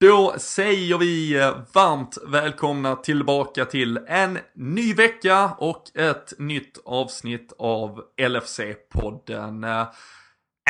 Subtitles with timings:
[0.00, 7.52] Då säger vi eh, varmt välkomna tillbaka till en ny vecka och ett nytt avsnitt
[7.58, 9.80] av LFC-podden.
[9.80, 9.88] Eh,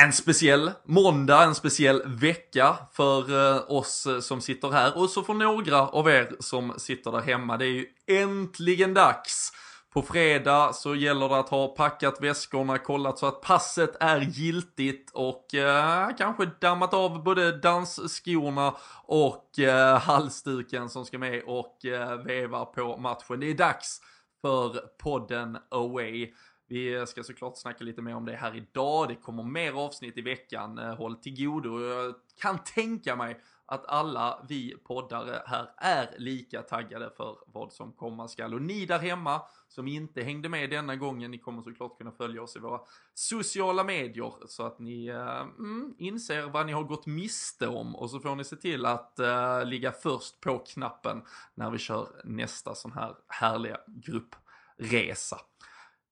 [0.01, 5.33] en speciell måndag, en speciell vecka för eh, oss som sitter här och så för
[5.33, 7.57] några av er som sitter där hemma.
[7.57, 9.51] Det är ju äntligen dags
[9.93, 15.11] på fredag så gäller det att ha packat väskorna, kollat så att passet är giltigt
[15.13, 22.23] och eh, kanske dammat av både dansskorna och eh, halsduken som ska med och eh,
[22.23, 23.39] veva på matchen.
[23.39, 24.01] Det är dags
[24.41, 24.69] för
[25.03, 26.33] podden Away.
[26.67, 29.07] Vi ska såklart snacka lite mer om det här idag.
[29.07, 30.77] Det kommer mer avsnitt i veckan.
[30.77, 31.81] Eh, håll till godo.
[31.81, 33.39] Jag kan tänka mig
[33.71, 38.53] att alla vi poddare här är lika taggade för vad som komma skall.
[38.53, 42.41] Och ni där hemma som inte hängde med denna gången, ni kommer såklart kunna följa
[42.41, 42.79] oss i våra
[43.13, 48.09] sociala medier så att ni eh, mm, inser vad ni har gått miste om och
[48.09, 51.21] så får ni se till att eh, ligga först på knappen
[51.55, 55.37] när vi kör nästa sån här härliga gruppresa.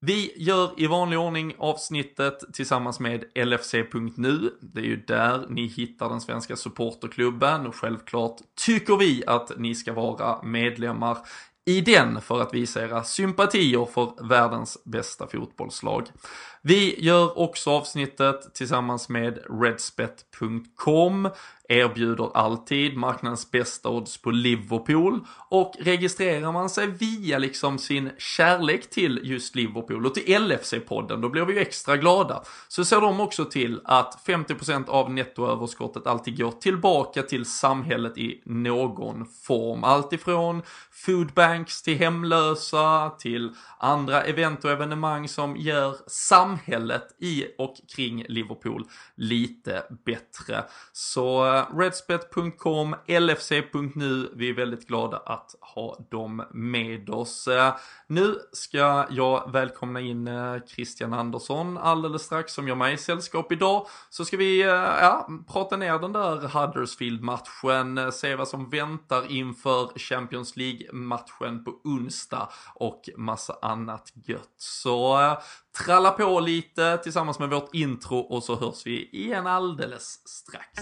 [0.02, 4.58] Vi gör i vanlig ordning avsnittet tillsammans med LFC.nu.
[4.61, 9.75] Det är ju där ni hittar den svenska supporterklubben och självklart tycker vi att ni
[9.75, 11.17] ska vara medlemmar
[11.66, 16.08] i den för att visa era sympatier för världens bästa fotbollslag.
[16.62, 21.30] Vi gör också avsnittet tillsammans med redspet.com
[21.70, 28.90] erbjuder alltid marknadens bästa odds på Liverpool och registrerar man sig via liksom sin kärlek
[28.90, 32.44] till just Liverpool och till LFC-podden då blir vi ju extra glada.
[32.68, 38.42] Så ser de också till att 50% av nettoöverskottet alltid går tillbaka till samhället i
[38.46, 39.84] någon form.
[39.84, 47.75] Alltifrån foodbanks till hemlösa till andra event och evenemang som gör samhället samhället i och
[47.95, 50.64] kring Liverpool lite bättre.
[50.91, 54.31] Så eh, redspet.com, lfc.nu.
[54.36, 57.47] Vi är väldigt glada att ha dem med oss.
[57.47, 57.75] Eh,
[58.08, 63.88] nu ska jag välkomna in eh, Christian Andersson alldeles strax som gör mig sällskap idag.
[64.09, 70.56] Så ska vi ja, prata ner den där Huddersfield-matchen, se vad som väntar inför Champions
[70.56, 74.53] League-matchen på onsdag och massa annat gött.
[74.57, 75.18] Så
[75.85, 80.80] tralla på lite tillsammans med vårt intro och så hörs vi igen alldeles strax.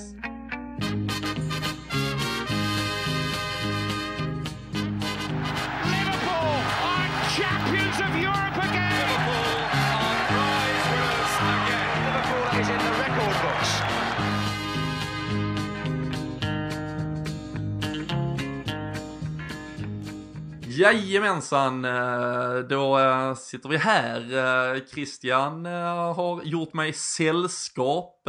[20.77, 24.19] Jajamensan, eh, då eh, sitter vi här.
[24.75, 28.21] Eh, Christian har gjort mig sällskap.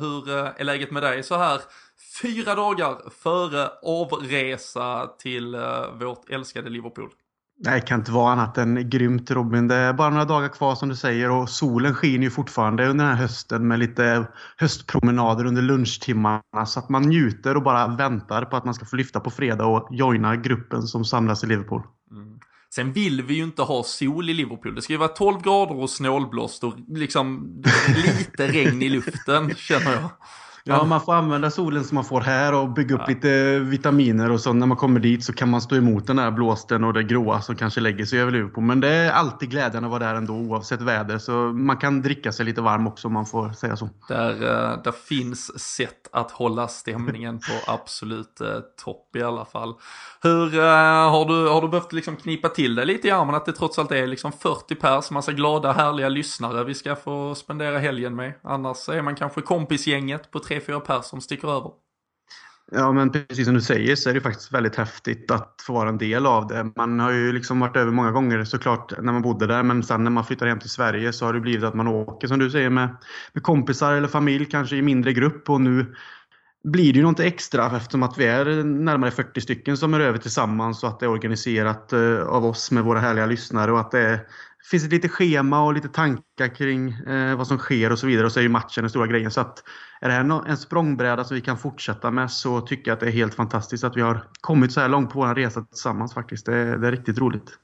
[0.00, 1.60] Hur är läget med dig så här
[2.22, 5.56] fyra dagar före avresa till
[6.00, 7.10] vårt älskade Liverpool?
[7.58, 9.68] Det kan inte vara annat än grymt Robin.
[9.68, 13.04] Det är bara några dagar kvar som du säger och solen skiner ju fortfarande under
[13.04, 14.26] den här hösten med lite
[14.56, 18.96] höstpromenader under lunchtimmarna så att man njuter och bara väntar på att man ska få
[18.96, 21.82] lyfta på fredag och joina gruppen som samlas i Liverpool.
[22.10, 22.38] Mm.
[22.74, 24.74] Sen vill vi ju inte ha sol i Liverpool.
[24.74, 27.56] Det ska ju vara 12 grader och snålblåst och liksom
[27.88, 30.10] lite regn i luften känner jag.
[30.64, 33.14] Ja, man får använda solen som man får här och bygga upp ja.
[33.14, 36.30] lite vitaminer och så när man kommer dit så kan man stå emot den här
[36.30, 38.64] blåsten och det gråa som kanske lägger sig över Liverpool.
[38.64, 42.32] Men det är alltid glädjande att vara där ändå oavsett väder så man kan dricka
[42.32, 43.88] sig lite varm också om man får säga så.
[44.08, 49.74] Där, eh, där finns sätt att hålla stämningen på absolut eh, topp i alla fall.
[50.22, 50.64] Hur uh,
[51.10, 53.78] har, du, har du behövt liksom knipa till dig lite i armen att det trots
[53.78, 58.32] allt är liksom 40 pers, massa glada härliga lyssnare vi ska få spendera helgen med.
[58.42, 61.70] Annars är man kanske kompisgänget på tre, fyra pers som sticker över.
[62.74, 65.88] Ja, men precis som du säger så är det faktiskt väldigt häftigt att få vara
[65.88, 66.72] en del av det.
[66.76, 70.04] Man har ju liksom varit över många gånger såklart när man bodde där, men sen
[70.04, 72.50] när man flyttar hem till Sverige så har det blivit att man åker som du
[72.50, 72.96] säger med,
[73.32, 75.94] med kompisar eller familj, kanske i mindre grupp och nu
[76.64, 80.18] blir det ju något extra eftersom att vi är närmare 40 stycken som är över
[80.18, 83.90] tillsammans och att det är organiserat eh, av oss med våra härliga lyssnare och att
[83.90, 84.26] det är,
[84.70, 88.26] finns ett litet schema och lite tankar kring eh, vad som sker och så vidare
[88.26, 89.30] och så är ju matchen den stora grejen.
[89.30, 89.62] Så att
[90.00, 93.06] är det här en språngbräda som vi kan fortsätta med så tycker jag att det
[93.06, 96.46] är helt fantastiskt att vi har kommit så här långt på vår resa tillsammans faktiskt.
[96.46, 97.58] Det är, det är riktigt roligt.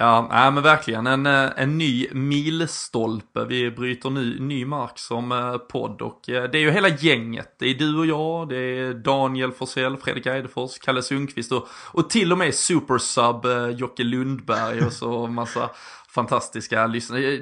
[0.00, 3.44] Ja, nej, men verkligen en, eh, en ny milstolpe.
[3.44, 7.56] Vi bryter ny, ny mark som eh, podd och eh, det är ju hela gänget.
[7.58, 12.10] Det är du och jag, det är Daniel Forsell, Fredrik Eidefors, Kalle Sundqvist och, och
[12.10, 13.46] till och med supersub
[13.78, 15.70] Jocke Lundberg och så massa
[16.18, 17.38] fantastiska lyssnare.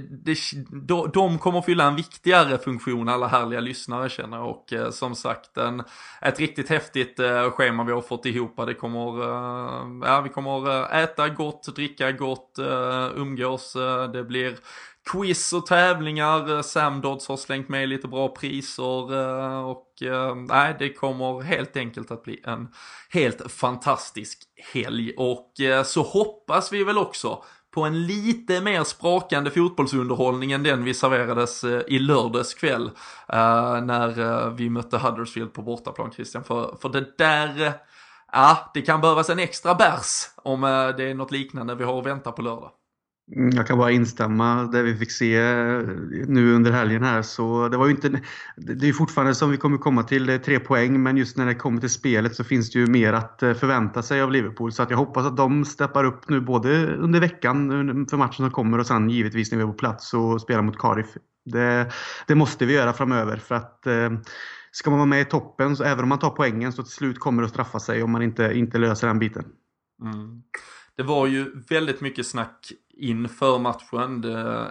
[0.70, 4.50] De, de kommer fylla en viktigare funktion, alla härliga lyssnare känner jag.
[4.50, 5.82] Och eh, som sagt, en,
[6.23, 8.67] ett riktigt häftigt eh, schema vi har fått ihop.
[8.67, 13.76] Det kommer, eh, ja, vi kommer eh, äta gott, dricka gott, eh, umgås.
[13.76, 14.56] Eh, det blir
[15.12, 16.62] quiz och tävlingar.
[16.62, 19.12] Sam Dodds har slängt med lite bra priser
[19.64, 19.87] och
[20.49, 22.69] nej, det kommer helt enkelt att bli en
[23.11, 24.38] helt fantastisk
[24.75, 25.12] helg.
[25.17, 25.52] Och
[25.84, 27.43] så hoppas vi väl också
[27.76, 32.90] på en lite mer sprakande fotbollsunderhållning än den vi serverades eh, i lördags kväll
[33.28, 36.44] eh, när eh, vi mötte Huddersfield på bortaplan Christian.
[36.44, 37.73] För, för det där,
[38.32, 40.61] ja, det kan behövas en extra bärs om
[40.96, 42.70] det är något liknande vi har att vänta på lördag.
[43.32, 45.82] Mm, jag kan bara instämma det vi fick se eh,
[46.26, 47.23] nu under helgen här.
[47.23, 48.20] Så det var ju inte,
[48.56, 51.02] det är fortfarande som vi kommer komma till, tre poäng.
[51.02, 54.02] Men just när det kommer till spelet så finns det ju mer att eh, förvänta
[54.02, 54.73] sig av Liverpool.
[54.73, 58.50] Så att jag hoppas att de steppar upp nu både under veckan för matchen som
[58.50, 61.17] kommer och sen givetvis när vi är på plats och spelar mot Cardiff.
[61.44, 61.93] Det,
[62.26, 64.11] det måste vi göra framöver för att eh,
[64.73, 67.19] ska man vara med i toppen, så även om man tar poängen, så till slut
[67.19, 69.44] kommer det att straffa sig om man inte, inte löser den biten.
[70.02, 70.43] Mm.
[70.96, 74.25] Det var ju väldigt mycket snack inför matchen.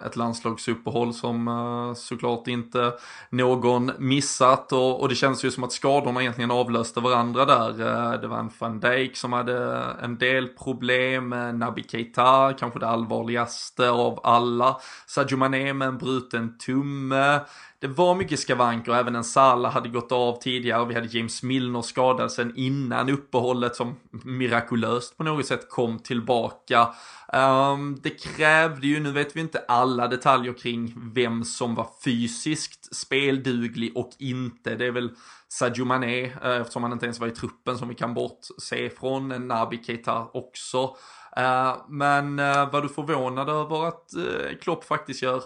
[0.06, 2.94] Ett landslagsuppehåll som eh, såklart inte
[3.30, 7.70] någon missat och, och, det känns ju som att skadorna egentligen avlöste varandra där.
[7.70, 12.80] Eh, det var en van Dijk som hade en del problem, eh, Naby Keita kanske
[12.80, 14.78] det allvarligaste av alla.
[15.08, 17.40] Sadio Mané med en bruten tumme
[17.86, 21.82] det var mycket skavanker, även en Salah hade gått av tidigare, vi hade James Milner
[21.82, 26.94] skadad sen innan uppehållet som mirakulöst på något sätt kom tillbaka.
[27.34, 32.96] Um, det krävde ju, nu vet vi inte alla detaljer kring vem som var fysiskt
[32.96, 34.76] spelduglig och inte.
[34.76, 35.12] Det är väl
[35.48, 39.48] Sadio Mané, uh, eftersom han inte ens var i truppen som vi kan bortse från,
[39.48, 40.96] Nabi Keita också.
[41.40, 45.42] Uh, men eh, uh, var du förvånad över att uh, Klopp faktiskt gör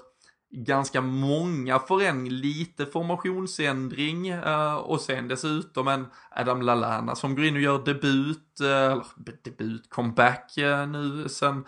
[0.51, 7.56] ganska många förändringar, lite formationsändring eh, och sen dessutom en Adam Lallana som går in
[7.56, 9.04] och gör debut, uh, eller
[9.44, 11.66] debut, comeback eh, nu sen,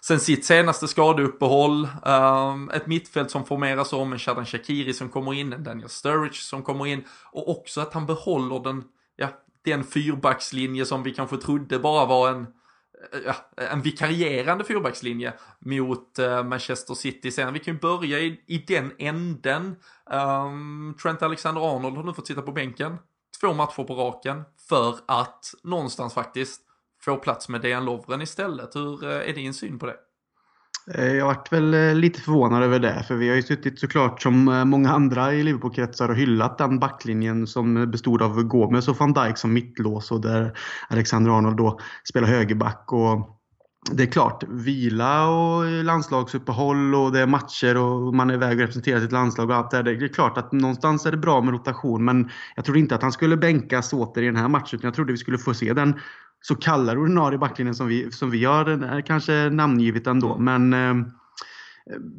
[0.00, 1.88] sen sitt senaste skadeuppehåll.
[2.06, 6.42] Eh, ett mittfält som formeras om, en Shadan Shakiri som kommer in, en Daniel Sturridge
[6.42, 8.84] som kommer in och också att han behåller den,
[9.16, 9.28] ja,
[9.64, 12.46] den fyrbackslinje som vi kanske trodde bara var en
[13.12, 13.34] Eh,
[13.72, 17.52] en vikarierande fyrbackslinje mot eh, Manchester City sen.
[17.52, 19.76] Vi kan ju börja i, i den änden.
[20.10, 22.96] Um, Trent Alexander-Arnold har nu fått sitta på bänken
[23.40, 26.60] två matcher på raken för att någonstans faktiskt
[27.00, 28.76] få plats med Dejan Lovren istället.
[28.76, 29.96] Hur eh, är din syn på det?
[30.94, 34.22] Eh, jag varit väl eh, lite förvånad över det, för vi har ju suttit såklart
[34.22, 38.96] som eh, många andra i Liverpool-kretsar och hyllat den backlinjen som bestod av Gomes och
[38.96, 42.92] van Dijk som mittlås och där Alexander Arnold då spelar högerback.
[42.92, 43.30] Och
[43.92, 48.60] det är klart, vila och landslagsuppehåll och det är matcher och man är iväg och
[48.60, 49.94] representerar sitt landslag och allt det där.
[49.94, 53.02] Det är klart att någonstans är det bra med rotation men jag trodde inte att
[53.02, 54.78] han skulle bänkas åter i den här matchen.
[54.78, 56.00] utan Jag trodde vi skulle få se den
[56.46, 60.38] så kallade ordinarie backlinjen som vi, som vi har kanske namngivit ändå.
[60.38, 60.94] Men eh,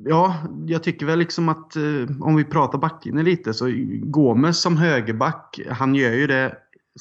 [0.05, 0.35] ja,
[0.65, 3.65] jag tycker väl liksom att eh, om vi pratar backlinjen lite så
[4.03, 6.55] Gomes som högerback, han gör ju det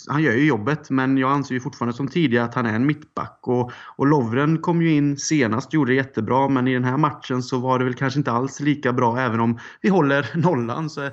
[0.09, 2.87] han gör ju jobbet, men jag anser ju fortfarande som tidigare att han är en
[2.87, 3.39] mittback.
[3.43, 7.43] Och, och Lovren kom ju in senast, gjorde det jättebra, men i den här matchen
[7.43, 9.19] så var det väl kanske inte alls lika bra.
[9.19, 11.11] Även om vi håller nollan så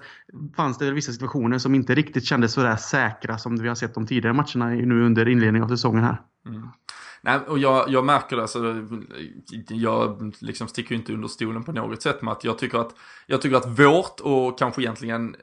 [0.55, 3.93] fanns det väl vissa situationer som inte riktigt kändes sådär säkra som vi har sett
[3.93, 6.21] de tidigare matcherna nu under inledningen av säsongen här.
[6.47, 6.67] Mm.
[7.23, 8.87] Nej, och jag, jag märker det, alltså,
[9.67, 12.95] jag liksom sticker ju inte under stolen på något sätt med att jag tycker att,
[13.27, 15.35] jag tycker att vårt och kanske egentligen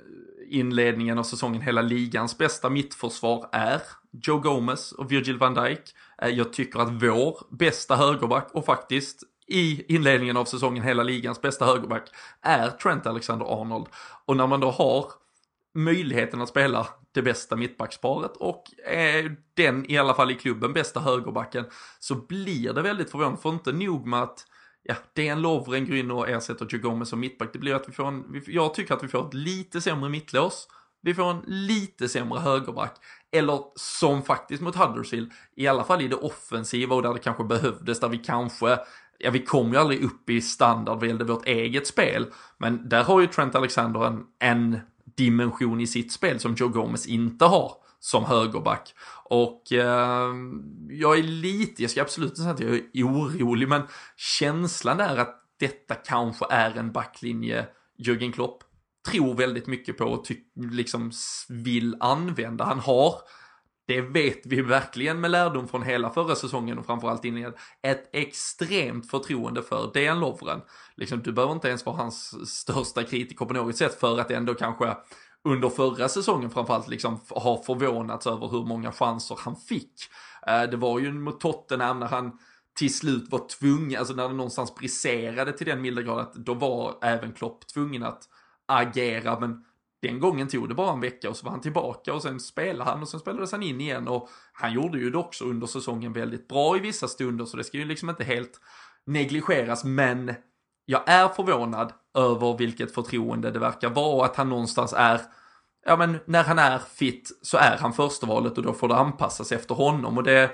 [0.51, 3.83] inledningen av säsongen hela ligans bästa mittförsvar är
[4.23, 5.95] Joe Gomez och Virgil van Dijk.
[6.23, 11.41] Eh, jag tycker att vår bästa högerback och faktiskt i inledningen av säsongen hela ligans
[11.41, 12.09] bästa högerback
[12.43, 13.87] är Trent Alexander-Arnold.
[14.25, 15.07] Och när man då har
[15.75, 21.01] möjligheten att spela det bästa mittbacksparet och är den i alla fall i klubben bästa
[21.01, 21.65] högerbacken
[21.99, 24.45] så blir det väldigt förvånande för inte nog med att
[24.89, 27.53] ja, DN Lovren går in och ersätter Joe Gomez som mittback.
[27.53, 30.69] Det blir att vi får en, jag tycker att vi får ett lite sämre mittlås.
[31.03, 32.97] Vi får en lite sämre högerback.
[33.33, 37.45] Eller som faktiskt mot Huddersfield, i alla fall i det offensiva och där det kanske
[37.45, 38.79] behövdes, där vi kanske
[39.21, 42.27] Ja, vi kom ju aldrig upp i standard vad gällde vårt eget spel.
[42.59, 44.81] Men där har ju Trent Alexander en, en
[45.17, 48.95] dimension i sitt spel som Joe Gomez inte har som högerback.
[49.25, 50.33] Och eh,
[50.89, 53.83] jag är lite, jag ska absolut inte säga att jag är orolig, men
[54.17, 57.67] känslan är att detta kanske är en backlinje
[57.99, 58.65] Jürgen Klopp
[59.11, 61.11] tror väldigt mycket på och ty- liksom
[61.49, 62.65] vill använda.
[62.65, 63.15] Han har
[63.89, 67.53] det vet vi verkligen med lärdom från hela förra säsongen och framförallt innan
[67.83, 70.61] ett extremt förtroende för Dejan Lovren.
[70.97, 74.55] Liksom, du behöver inte ens vara hans största kritiker på något sätt för att ändå
[74.55, 74.97] kanske
[75.45, 79.95] under förra säsongen framförallt liksom har förvånats över hur många chanser han fick.
[80.47, 82.39] Eh, det var ju mot Tottenham när han
[82.79, 86.55] till slut var tvungen, alltså när det någonstans briserade till den milda grad att då
[86.55, 88.29] var även Klopp tvungen att
[88.67, 89.65] agera, men
[90.03, 92.91] den gången tog det bara en vecka och så var han tillbaka och sen spelade
[92.91, 94.09] han och sen spelades han in igen.
[94.09, 97.65] Och han gjorde ju det också under säsongen väldigt bra i vissa stunder så det
[97.65, 98.61] ska ju liksom inte helt
[99.07, 99.85] negligeras.
[99.85, 100.35] Men
[100.91, 105.21] jag är förvånad över vilket förtroende det verkar vara och att han någonstans är
[105.87, 109.53] ja men när han är fit så är han förstevalet och då får det anpassas
[109.53, 110.51] efter honom och det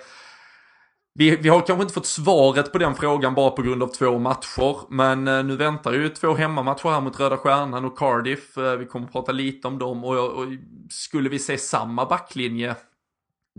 [1.14, 4.18] vi, vi har kanske inte fått svaret på den frågan bara på grund av två
[4.18, 8.58] matcher, men eh, nu väntar ju två hemmamatcher här mot Röda Stjärnan och Cardiff.
[8.58, 10.46] Eh, vi kommer att prata lite om dem och, och
[10.90, 12.76] skulle vi se samma backlinje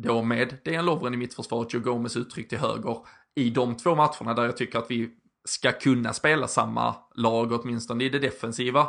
[0.02, 2.98] då med Dejan Lovren i mittförsvaret, Joe Gomez uttryck till höger
[3.36, 5.10] i de två matcherna där jag tycker att vi
[5.46, 8.88] ska kunna spela samma lag, åtminstone i det defensiva,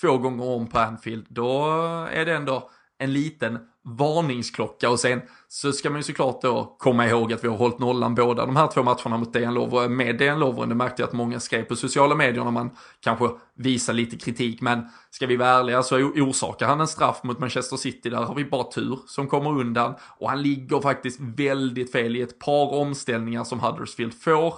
[0.00, 1.66] två gånger om på Anfield, då
[2.12, 7.06] är det ändå en liten varningsklocka och sen så ska man ju såklart då komma
[7.06, 10.18] ihåg att vi har hållit nollan båda de här två matcherna mot DN Lovren, med
[10.18, 10.68] DN Lovren.
[10.68, 12.70] Det märkte jag att många skrev på sociala medier när man
[13.00, 14.60] kanske visar lite kritik.
[14.60, 18.10] Men ska vi vara ärliga så orsakar han en straff mot Manchester City.
[18.10, 19.94] Där har vi bara tur som kommer undan.
[20.18, 24.54] Och han ligger faktiskt väldigt fel i ett par omställningar som Huddersfield får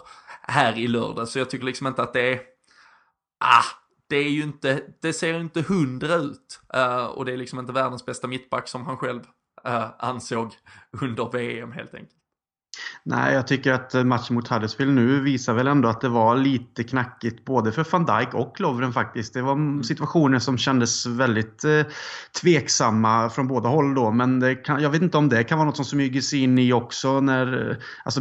[0.47, 1.29] här i lördag.
[1.29, 2.41] Så jag tycker liksom inte att det är...
[3.41, 3.65] Ah,
[4.09, 6.61] det är ju inte, det ser ju inte hundra ut.
[6.77, 9.21] Uh, och det är liksom inte världens bästa mittback som han själv
[9.69, 10.53] uh, ansåg
[11.03, 12.13] under VM helt enkelt.
[13.03, 16.85] Nej, jag tycker att matchen mot Huddersfield nu visar väl ändå att det var lite
[16.85, 19.35] knackigt både för van Dijk och Lovren faktiskt.
[19.35, 19.83] Det var mm.
[19.83, 21.83] situationer som kändes väldigt eh,
[22.41, 24.11] tveksamma från båda håll då.
[24.11, 26.73] Men kan, jag vet inte om det kan vara något som smyger sig in i
[26.73, 27.79] också när...
[28.05, 28.21] Alltså,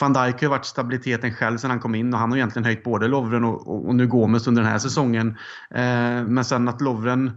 [0.00, 2.64] Van Dijk har ju varit stabiliteten själv sedan han kom in och han har egentligen
[2.64, 5.28] höjt både Lovren och, och, och nu Gomes under den här säsongen.
[5.70, 7.32] Eh, men sen att Lovren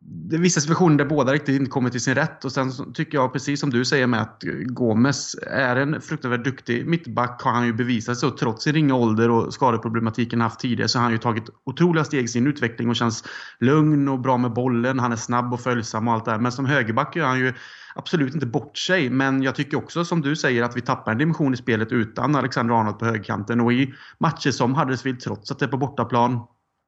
[0.00, 3.18] det är vissa situationer där båda riktigt inte kommer till sin rätt och sen tycker
[3.18, 7.66] jag precis som du säger med att Gomes är en fruktansvärt duktig mittback har han
[7.66, 11.02] ju bevisat sig och trots sin ringa ålder och skadeproblematiken han haft tidigare så har
[11.02, 13.24] han ju tagit otroliga steg i sin utveckling och känns
[13.60, 14.98] lugn och bra med bollen.
[14.98, 16.38] Han är snabb och följsam och allt det här.
[16.38, 17.54] Men som högerback gör han ju
[17.94, 19.10] absolut inte bort sig.
[19.10, 22.36] Men jag tycker också som du säger att vi tappar en dimension i spelet utan
[22.36, 23.60] Alexander Arnold på högkanten.
[23.60, 26.40] Och i matcher som Huddersfield, trots att det är på bortaplan,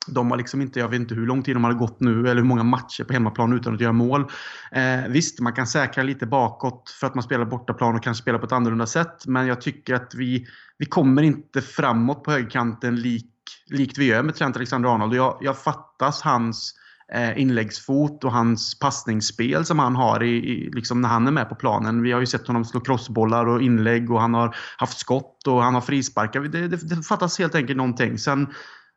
[0.08, 2.34] de har liksom inte, jag vet inte hur lång tid de hade gått nu eller
[2.34, 4.30] hur många matcher på hemmaplan utan att göra mål.
[4.73, 8.38] Eh, visst, man kan säkra lite bakåt för att man spelar bortaplan och kanske spelar
[8.38, 9.26] på ett annorlunda sätt.
[9.26, 10.46] Men jag tycker att vi,
[10.78, 13.30] vi kommer inte framåt på högerkanten lik,
[13.70, 15.14] likt vi gör med Trent Alexander-Arnold.
[15.14, 16.75] Jag, jag fattas hans
[17.12, 21.49] eh, inläggsfot och hans passningsspel som han har i, i, liksom när han är med
[21.49, 22.02] på planen.
[22.02, 25.62] Vi har ju sett honom slå crossbollar och inlägg och han har haft skott och
[25.62, 26.40] han har frisparkar.
[26.40, 28.18] Det, det, det fattas helt enkelt någonting.
[28.18, 28.46] Sen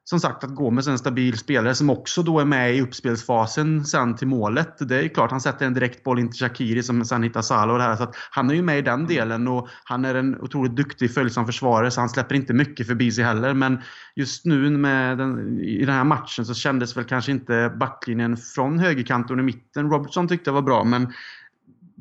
[0.09, 3.85] som sagt att gå med en stabil spelare som också då är med i uppspelsfasen
[3.85, 4.89] sen till målet.
[4.89, 7.79] Det är klart han sätter en direkt boll in till Shakiri som sen hittar Salah
[7.79, 7.95] här.
[7.95, 11.13] Så att han är ju med i den delen och han är en otroligt duktig
[11.13, 13.53] följsam försvarare så han släpper inte mycket förbi sig heller.
[13.53, 13.81] Men
[14.15, 18.79] just nu med den, i den här matchen så kändes väl kanske inte backlinjen från
[18.79, 19.89] högerkanten och i mitten.
[19.89, 21.13] Robertson tyckte jag var bra men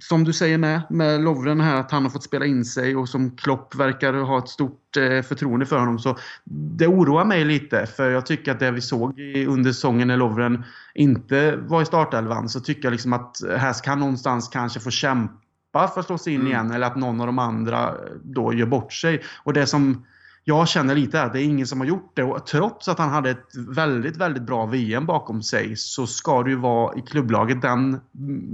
[0.00, 3.08] som du säger med, med Lovren här, att han har fått spela in sig och
[3.08, 5.98] som Klopp verkar ha ett stort eh, förtroende för honom.
[5.98, 10.16] Så det oroar mig lite, för jag tycker att det vi såg under säsongen när
[10.16, 14.80] Lovren inte var i startelvan, så tycker jag liksom att här ska han någonstans kanske
[14.80, 16.52] få kämpa för att slå sig in mm.
[16.52, 19.22] igen, eller att någon av de andra då gör bort sig.
[19.42, 20.04] Och det som
[20.48, 22.22] jag känner lite att det är ingen som har gjort det.
[22.22, 26.50] Och trots att han hade ett väldigt, väldigt bra VM bakom sig så ska det
[26.50, 28.00] ju vara i klubblaget den,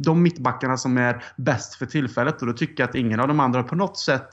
[0.03, 2.41] de mittbackarna som är bäst för tillfället.
[2.41, 4.29] Och då tycker jag att ingen av de andra på något sätt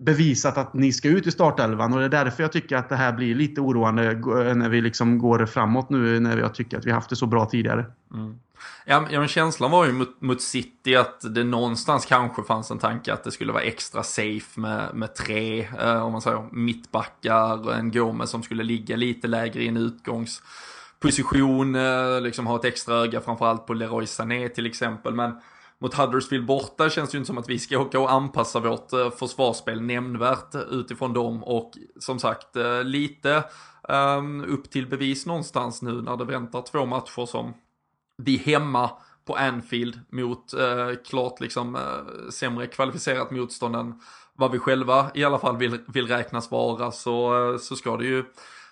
[0.00, 2.96] bevisat att ni ska ut i startelvan och det är därför jag tycker att det
[2.96, 6.86] här blir lite oroande eh, när vi liksom går framåt nu när jag tycker att
[6.86, 7.84] vi haft det så bra tidigare.
[8.14, 8.38] Mm.
[8.84, 13.12] Ja, men känslan var ju mot, mot City att det någonstans kanske fanns en tanke
[13.12, 17.90] att det skulle vara extra safe med, med tre, eh, om man säger mittbackar, en
[17.90, 23.20] Gomez som skulle ligga lite lägre i en utgångsposition, eh, liksom ha ett extra öga
[23.20, 25.14] framförallt på Leroy Sané till exempel.
[25.14, 25.32] Men
[25.80, 28.92] mot Huddersfield borta känns det ju inte som att vi ska åka och anpassa vårt
[28.92, 33.44] eh, försvarsspel nämnvärt eh, utifrån dem och som sagt eh, lite
[33.88, 37.54] um, upp till bevis någonstans nu när det väntar två matcher som
[38.24, 38.90] vi hemma
[39.24, 44.00] på Anfield mot eh, klart liksom eh, sämre kvalificerat motstånd än
[44.34, 48.04] vad vi själva i alla fall vill, vill räknas vara så, eh, så ska det
[48.04, 48.24] ju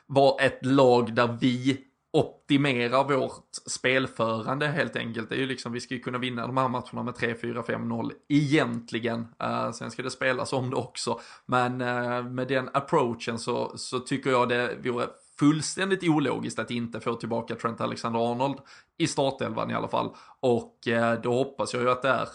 [0.06, 5.28] vara ett lag där vi optimerar vårt spelförande helt enkelt.
[5.28, 7.62] Det är ju liksom, vi ska ju kunna vinna de här matcherna med 3, 4,
[7.62, 9.20] 5, 0 egentligen.
[9.42, 11.20] Uh, sen ska det spelas om det också.
[11.46, 15.06] Men uh, med den approachen så, så tycker jag det vore
[15.38, 18.58] fullständigt ologiskt att inte få tillbaka Trent Alexander-Arnold
[18.98, 20.10] i startelvan i alla fall.
[20.40, 22.28] Och eh, då hoppas jag ju att det är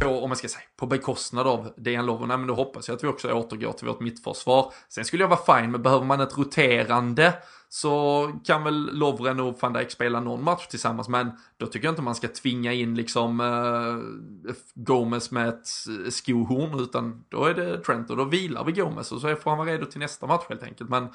[0.00, 3.04] på, om man ska säga, på bekostnad av Dejan Lovren, men då hoppas jag att
[3.04, 4.72] vi också återgår till vårt mittförsvar.
[4.88, 7.34] Sen skulle jag vara fine, men behöver man ett roterande
[7.68, 11.92] så kan väl Lovren och van Dijk spela någon match tillsammans, men då tycker jag
[11.92, 15.68] inte man ska tvinga in liksom eh, Gomes med ett
[16.04, 19.50] eh, skohorn, utan då är det Trent och då vilar vi Gomes och så får
[19.50, 20.90] han vara redo till nästa match helt enkelt.
[20.90, 21.08] Men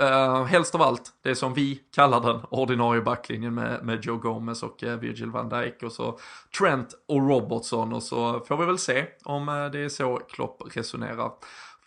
[0.00, 4.62] Uh, helst av allt, det som vi kallar den ordinarie backlinjen med, med Joe Gomez
[4.62, 6.18] och uh, Virgil van Dijk och så
[6.58, 10.62] Trent och Robertson och så får vi väl se om uh, det är så Klopp
[10.76, 11.30] resonerar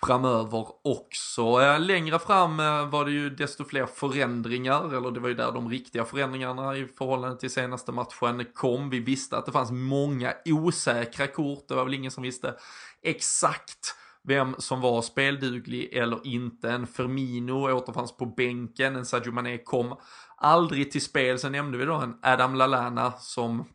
[0.06, 1.78] framöver också.
[1.78, 2.58] Längre fram
[2.90, 6.86] var det ju desto fler förändringar, eller det var ju där de riktiga förändringarna i
[6.86, 8.90] förhållande till senaste matchen kom.
[8.90, 12.56] Vi visste att det fanns många osäkra kort, det var väl ingen som visste
[13.02, 13.96] exakt
[14.27, 16.72] vem som var spelduglig eller inte.
[16.72, 19.96] En Firmino återfanns på bänken, en Sadio Mané kom
[20.38, 21.39] aldrig till spel.
[21.39, 23.65] Sen nämnde vi då en Adam Lallana som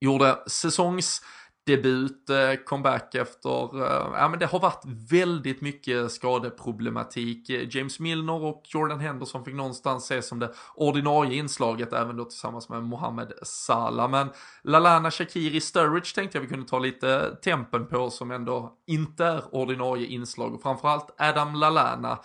[0.00, 1.22] gjorde säsongs
[1.66, 7.50] debut, eh, comeback efter, eh, ja men det har varit väldigt mycket skadeproblematik.
[7.74, 12.68] James Milner och Jordan Henderson fick någonstans ses som det ordinarie inslaget, även då tillsammans
[12.68, 14.10] med Mohamed Salah.
[14.10, 14.30] Men
[14.62, 19.54] Lalana Shakiri Sturridge tänkte jag vi kunde ta lite tempen på som ändå inte är
[19.54, 22.18] ordinarie inslag och framförallt Adam Lalana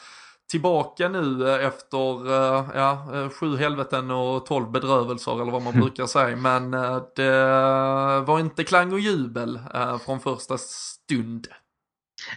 [0.50, 5.74] tillbaka nu eh, efter eh, ja, eh, sju helveten och tolv bedrövelser eller vad man
[5.74, 6.36] brukar säga.
[6.36, 6.72] Men
[7.16, 9.60] det var inte klang och jubel
[10.06, 11.48] från första stund.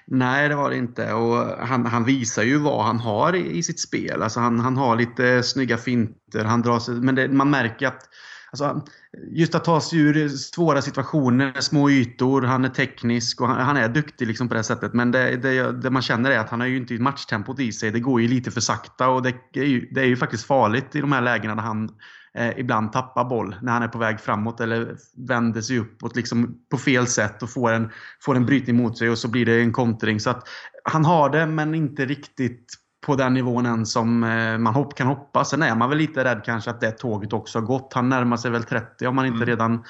[0.07, 1.13] Nej, det var det inte.
[1.13, 4.23] Och han, han visar ju vad han har i, i sitt spel.
[4.23, 8.09] Alltså han, han har lite snygga finter, han drar sig, men det, man märker att
[8.53, 8.85] Alltså,
[9.31, 13.77] just att ta sig ur svåra situationer, små ytor, han är teknisk och han, han
[13.77, 14.93] är duktig liksom på det sättet.
[14.93, 17.91] Men det, det, det, man känner är att han har ju inte matchtempot i sig.
[17.91, 20.97] Det går ju lite för sakta och det är ju, det är ju faktiskt farligt
[20.97, 21.91] i de här lägena där han
[22.35, 24.97] eh, ibland tappar boll när han är på väg framåt eller
[25.29, 27.91] vänder sig uppåt liksom på fel sätt och får en,
[28.21, 30.21] får en brytning mot sig och så blir det en kontring.
[30.21, 30.49] Så att
[30.85, 35.07] han har det men inte riktigt på den nivån än som eh, man hopp, kan
[35.07, 35.51] hoppas.
[35.51, 37.93] Sen är man väl lite rädd kanske att det tåget också har gått.
[37.95, 39.47] Han närmar sig väl 30 om man inte mm.
[39.47, 39.85] redan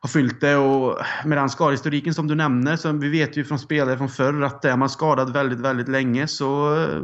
[0.00, 0.56] har fyllt det.
[0.56, 4.42] Och med den skadehistoriken som du nämner, så vi vet ju från spelare från förr
[4.42, 6.96] att är man skadad väldigt, väldigt länge så eh,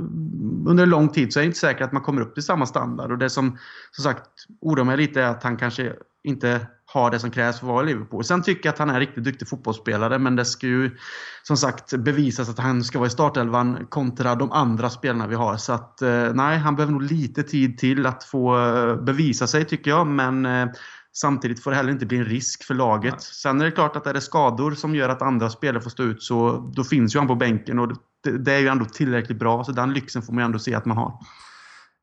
[0.67, 3.13] under lång tid så är det inte säkert att man kommer upp till samma standard.
[3.13, 3.59] Och det som
[3.91, 4.29] som sagt
[4.61, 5.93] oroar mig lite är att han kanske
[6.25, 8.25] inte har det som krävs för att vara i Liverpool.
[8.25, 10.97] Sen tycker jag att han är en riktigt duktig fotbollsspelare men det ska ju
[11.43, 15.57] som sagt bevisas att han ska vara i startelvan kontra de andra spelarna vi har.
[15.57, 19.65] Så att eh, nej, han behöver nog lite tid till att få eh, bevisa sig
[19.65, 20.67] tycker jag men eh,
[21.13, 23.23] Samtidigt får det heller inte bli en risk för laget.
[23.23, 26.03] Sen är det klart att är det skador som gör att andra spelare får stå
[26.03, 27.89] ut så då finns ju han på bänken och
[28.25, 30.75] det, det är ju ändå tillräckligt bra så den lyxen får man ju ändå se
[30.75, 31.19] att man har.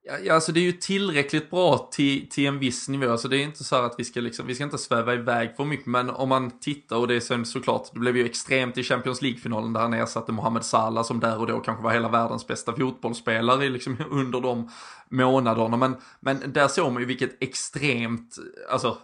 [0.05, 3.11] Ja, alltså det är ju tillräckligt bra till, till en viss nivå.
[3.11, 5.65] Alltså det är inte så att vi ska liksom, vi ska inte sväva iväg för
[5.65, 5.85] mycket.
[5.85, 9.21] Men om man tittar, och det är sen såklart, det blev ju extremt i Champions
[9.21, 12.75] League-finalen där han ersatte Mohamed Salah som där och då kanske var hela världens bästa
[12.75, 14.69] fotbollsspelare liksom under de
[15.09, 15.77] månaderna.
[15.77, 18.37] Men, men där såg man ju vilket extremt,
[18.69, 18.97] alltså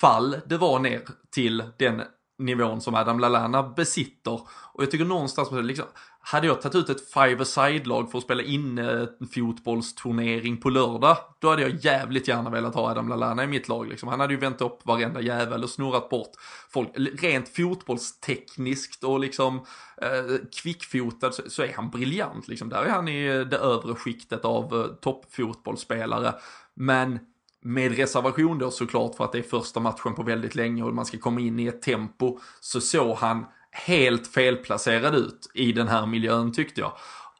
[0.00, 2.02] fall det var ner till den
[2.38, 4.40] nivån som Adam Lallana besitter.
[4.72, 5.86] Och jag tycker någonstans, liksom,
[6.20, 11.16] hade jag tagit ut ett five-a-side-lag för att spela in eh, en fotbollsturnering på lördag,
[11.38, 13.88] då hade jag jävligt gärna velat ha Adam Lallana i mitt lag.
[13.88, 14.08] Liksom.
[14.08, 16.30] Han hade ju vänt upp varenda jävel och snurrat bort
[16.70, 16.88] folk.
[16.94, 19.56] Rent fotbollstekniskt och liksom
[20.02, 22.48] eh, kvickfotad så, så, är han briljant.
[22.48, 22.68] Liksom.
[22.68, 26.34] Där är han i eh, det övre skiktet av eh, toppfotbollsspelare.
[26.74, 27.18] Men
[27.64, 31.06] med reservation då såklart för att det är första matchen på väldigt länge och man
[31.06, 36.06] ska komma in i ett tempo, så såg han helt felplacerad ut i den här
[36.06, 36.92] miljön tyckte jag.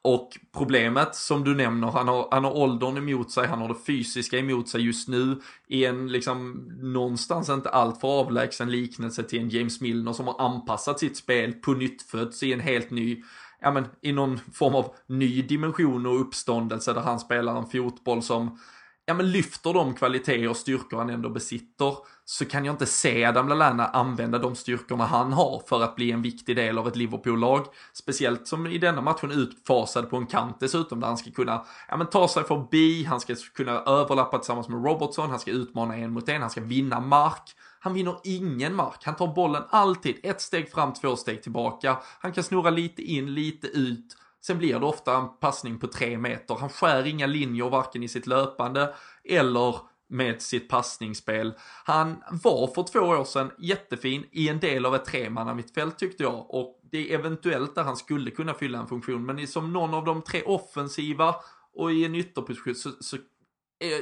[0.02, 3.84] Och problemet som du nämner, han har, han har åldern emot sig, han har det
[3.86, 9.48] fysiska emot sig just nu i en liksom någonstans inte alltför avlägsen liknelse till en
[9.48, 13.22] James Milner som har anpassat sitt spel på nyttfötts i en helt ny
[13.60, 18.22] ja men i någon form av ny dimension och uppståndelse där han spelar en fotboll
[18.22, 18.58] som
[19.06, 23.24] ja, men lyfter de kvaliteter och styrkor han ändå besitter så kan jag inte se
[23.24, 26.96] Adam Lallana använda de styrkorna han har för att bli en viktig del av ett
[26.96, 27.66] Liverpool-lag.
[27.92, 31.96] Speciellt som i denna matchen utfasad på en kant dessutom där han ska kunna ja,
[31.96, 36.12] men ta sig förbi, han ska kunna överlappa tillsammans med Robertson, han ska utmana en
[36.12, 37.54] mot en, han ska vinna mark.
[37.78, 39.00] Han vinner ingen mark.
[39.02, 41.98] Han tar bollen alltid ett steg fram, två steg tillbaka.
[42.20, 44.16] Han kan snurra lite in, lite ut.
[44.46, 46.54] Sen blir det ofta en passning på tre meter.
[46.54, 49.76] Han skär inga linjer varken i sitt löpande eller
[50.08, 51.54] med sitt passningsspel.
[51.84, 56.54] Han var för två år sedan jättefin i en del av ett tremannamittfält tyckte jag
[56.54, 60.04] och det är eventuellt där han skulle kunna fylla en funktion men som någon av
[60.04, 61.34] de tre offensiva
[61.74, 63.16] och i en ytterposition så, så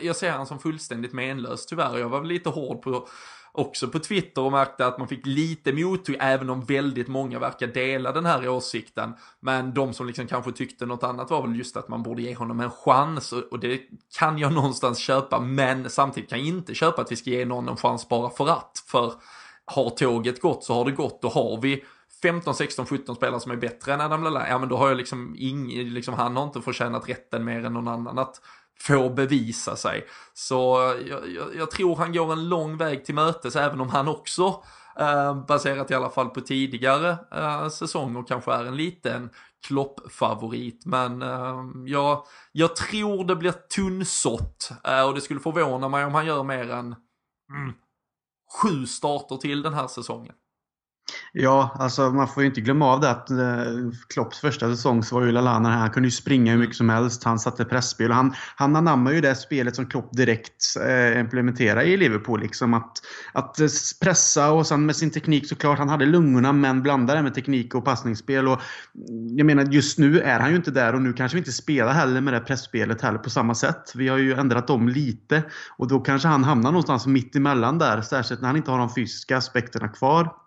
[0.02, 1.98] jag ser han som fullständigt menlös tyvärr.
[1.98, 3.08] Jag var väl lite hård på
[3.56, 7.66] också på Twitter och märkte att man fick lite mothugg, även om väldigt många verkar
[7.66, 9.14] dela den här åsikten.
[9.40, 12.34] Men de som liksom kanske tyckte något annat var väl just att man borde ge
[12.34, 13.80] honom en chans och det
[14.18, 17.68] kan jag någonstans köpa, men samtidigt kan jag inte köpa att vi ska ge någon
[17.68, 18.84] en chans bara för att.
[18.86, 19.12] För
[19.64, 21.84] har tåget gått så har det gått, då har vi
[22.22, 24.96] 15, 16, 17 spelare som är bättre än Adam Lallana, ja men då har jag
[24.96, 28.40] liksom ingen, liksom han har inte förtjänat rätten mer än någon annan att
[28.80, 30.06] får bevisa sig.
[30.32, 34.08] Så jag, jag, jag, tror han går en lång väg till mötes, även om han
[34.08, 34.62] också,
[34.98, 39.30] eh, baserat i alla fall på tidigare eh, säsonger, kanske är en liten
[39.66, 40.86] kloppfavorit.
[40.86, 46.14] Men eh, jag, jag tror det blir tunnsått eh, och det skulle förvåna mig om
[46.14, 46.86] han gör mer än
[47.50, 47.74] mm,
[48.62, 50.34] sju starter till den här säsongen.
[51.32, 53.36] Ja, alltså man får ju inte glömma av det att eh,
[54.14, 55.78] Klopps första säsong så var ju Lalana här.
[55.78, 57.24] Han kunde ju springa hur mycket som helst.
[57.24, 61.84] Han satte pressspel och han, han anammar ju det spelet som Klopp direkt eh, implementerade
[61.84, 62.40] i Liverpool.
[62.40, 62.92] Liksom att,
[63.32, 63.66] att eh,
[64.02, 65.78] pressa och sen med sin teknik såklart.
[65.78, 68.48] Han hade lungorna men blandade det med teknik och passningsspel.
[68.48, 68.60] Och,
[69.08, 71.52] mm, jag menar just nu är han ju inte där och nu kanske vi inte
[71.52, 73.92] spelar heller med det pressspelet heller på samma sätt.
[73.94, 75.42] Vi har ju ändrat om lite
[75.76, 78.02] och då kanske han hamnar någonstans mitt emellan där.
[78.02, 80.43] Särskilt när han inte har de fysiska aspekterna kvar.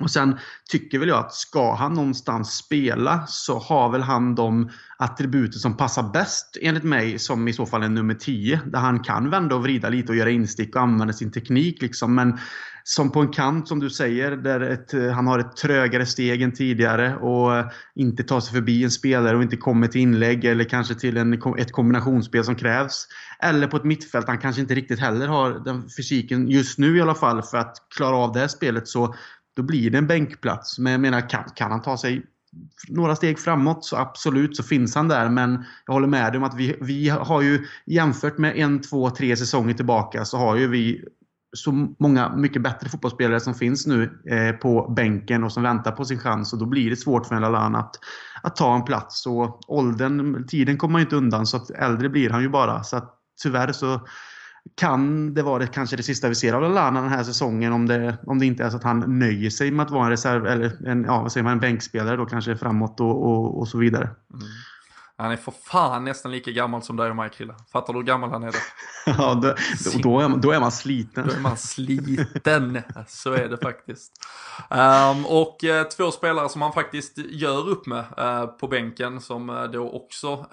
[0.00, 0.38] Och sen
[0.70, 5.76] tycker väl jag att ska han någonstans spela så har väl han de attributen som
[5.76, 8.60] passar bäst enligt mig som i så fall är nummer 10.
[8.66, 11.82] Där han kan vända och vrida lite och göra instick och använda sin teknik.
[11.82, 12.14] Liksom.
[12.14, 12.38] Men
[12.84, 16.52] som på en kant som du säger där ett, han har ett trögare steg än
[16.52, 20.94] tidigare och inte tar sig förbi en spelare och inte kommer till inlägg eller kanske
[20.94, 23.06] till en, ett kombinationsspel som krävs.
[23.38, 27.00] Eller på ett mittfält han kanske inte riktigt heller har den fysiken just nu i
[27.00, 29.14] alla fall för att klara av det här spelet så
[29.56, 30.78] då blir det en bänkplats.
[30.78, 32.22] Men jag menar, kan, kan han ta sig
[32.88, 35.28] några steg framåt så absolut så finns han där.
[35.28, 39.10] Men jag håller med dig om att vi, vi har ju jämfört med en, två,
[39.10, 41.04] tre säsonger tillbaka så har ju vi
[41.56, 46.04] så många mycket bättre fotbollsspelare som finns nu eh, på bänken och som väntar på
[46.04, 47.96] sin chans och då blir det svårt för en Lalan att,
[48.42, 49.26] att ta en plats.
[49.26, 52.82] Och åldern, tiden kommer man ju inte undan så att äldre blir han ju bara.
[52.82, 54.00] Så att tyvärr så
[54.74, 57.86] kan det vara det, kanske det sista vi ser av Lallana den här säsongen om
[57.86, 60.46] det, om det inte är så att han nöjer sig med att vara en reserv
[60.46, 63.78] eller en, ja, vad säger man, en bänkspelare då kanske framåt och, och, och så
[63.78, 64.04] vidare.
[64.04, 64.46] Mm.
[65.20, 67.54] Han är för fan nästan lika gammal som dig och mig Krille.
[67.72, 68.58] Fattar du hur gammal han är då?
[69.06, 69.54] ja, då,
[70.02, 71.26] då, är man, då är man sliten.
[71.26, 74.12] Då är man sliten, så är det faktiskt.
[74.70, 79.50] Um, och uh, två spelare som han faktiskt gör upp med uh, på bänken som
[79.50, 80.46] uh, då också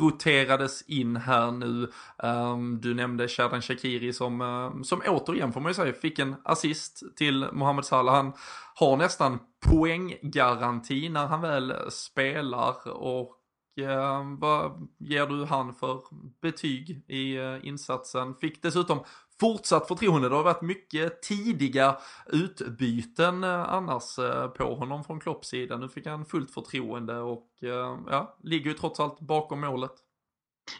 [0.00, 1.90] roterades in här nu.
[2.22, 7.02] Um, du nämnde Shadan Shakiri som, som återigen får man ju säga fick en assist
[7.16, 8.14] till Mohamed Salah.
[8.14, 8.32] Han
[8.74, 13.41] har nästan poänggaranti när han väl spelar och eh,
[13.80, 16.02] Eh, vad ger du han för
[16.42, 18.34] betyg i eh, insatsen?
[18.34, 19.00] Fick dessutom
[19.40, 20.28] fortsatt förtroende.
[20.28, 25.76] Det har varit mycket tidiga utbyten eh, annars eh, på honom från Klopps sida.
[25.76, 29.92] Nu fick han fullt förtroende och eh, ja, ligger ju trots allt bakom målet.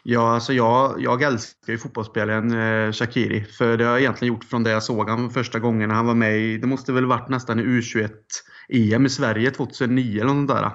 [0.03, 3.43] Ja, alltså jag, jag älskar ju fotbollsspelaren eh, Shakiri.
[3.43, 6.05] För det har jag egentligen gjort från det jag såg honom första gången när han
[6.05, 8.09] var med i, det måste väl varit nästan i U21
[8.69, 10.71] EM i Sverige 2009 eller något där.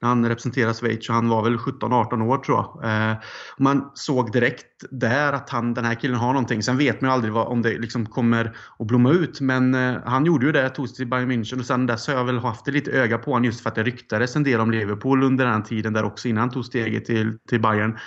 [0.00, 2.84] När han representerade Schweiz och han var väl 17-18 år tror jag.
[3.10, 3.16] Eh,
[3.58, 6.62] man såg direkt där att han, den här killen har någonting.
[6.62, 9.40] Sen vet man ju aldrig vad, om det liksom kommer att blomma ut.
[9.40, 12.14] Men eh, han gjorde ju det, tog sig till Bayern München och sen dess har
[12.14, 14.60] jag väl haft det lite öga på honom just för att det ryktades en del
[14.60, 17.98] om Liverpool under den tiden där också innan han tog steget till, till Bayern.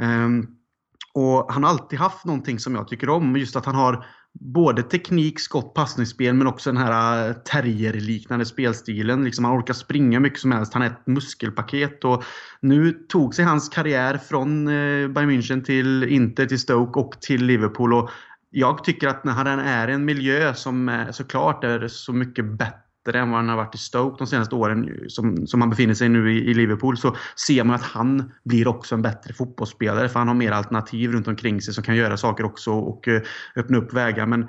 [0.00, 0.28] Eh,
[1.14, 3.36] och Han har alltid haft någonting som jag tycker om.
[3.36, 9.24] Just att han har både teknik, skott, passningsspel men också den här eh, terrierliknande spelstilen.
[9.24, 10.74] Liksom han orkar springa mycket som helst.
[10.74, 12.04] Han är ett muskelpaket.
[12.04, 12.24] Och
[12.60, 17.44] nu tog sig hans karriär från eh, Bayern München till Inter, till Stoke och till
[17.44, 17.94] Liverpool.
[17.94, 18.10] Och
[18.50, 22.44] jag tycker att när han är i en miljö som eh, såklart är så mycket
[22.44, 25.70] bättre bättre än vad han har varit i Stoke de senaste åren som, som han
[25.70, 29.34] befinner sig nu i, i, Liverpool så ser man att han blir också en bättre
[29.34, 33.08] fotbollsspelare för han har mer alternativ runt omkring sig som kan göra saker också och
[33.08, 33.22] eh,
[33.56, 34.26] öppna upp vägar.
[34.26, 34.46] Men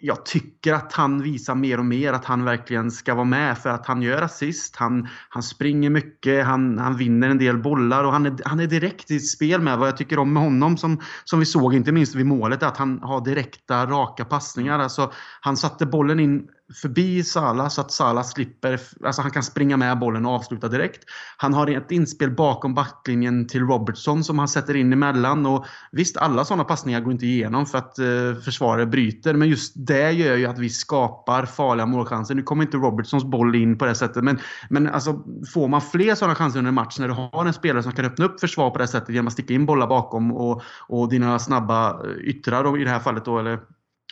[0.00, 3.70] jag tycker att han visar mer och mer att han verkligen ska vara med för
[3.70, 8.12] att han gör assist, han, han springer mycket, han, han vinner en del bollar och
[8.12, 11.00] han är, han är direkt i spel med vad jag tycker om med honom som,
[11.24, 14.78] som vi såg inte minst vid målet, är att han har direkta raka passningar.
[14.78, 16.48] Alltså, han satte bollen in
[16.82, 21.04] förbi Salah så att Salah slipper, alltså han kan springa med bollen och avsluta direkt.
[21.36, 25.46] Han har ett inspel bakom backlinjen till Robertson som han sätter in emellan.
[25.46, 29.34] Och visst, alla sådana passningar går inte igenom för att eh, försvaret bryter.
[29.34, 32.34] Men just det gör ju att vi skapar farliga målchanser.
[32.34, 34.24] Nu kommer inte Robertsons boll in på det sättet.
[34.24, 34.38] Men,
[34.70, 35.22] men alltså,
[35.54, 38.04] får man fler sådana chanser under en match när du har en spelare som kan
[38.04, 41.38] öppna upp försvar på det sättet genom att sticka in bollar bakom och, och dina
[41.38, 43.58] snabba eh, yttrar då, i det här fallet då, eller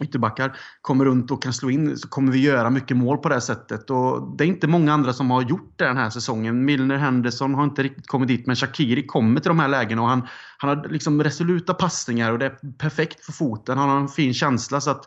[0.05, 3.41] ytterbackar kommer runt och kan slå in så kommer vi göra mycket mål på det
[3.41, 3.91] sättet.
[3.91, 6.65] Och det är inte många andra som har gjort det den här säsongen.
[6.65, 10.09] Milner Henderson har inte riktigt kommit dit men Shakiri kommer till de här lägena och
[10.09, 13.79] han, han har liksom resoluta passningar och det är perfekt för foten.
[13.79, 15.07] Han har en fin känsla så att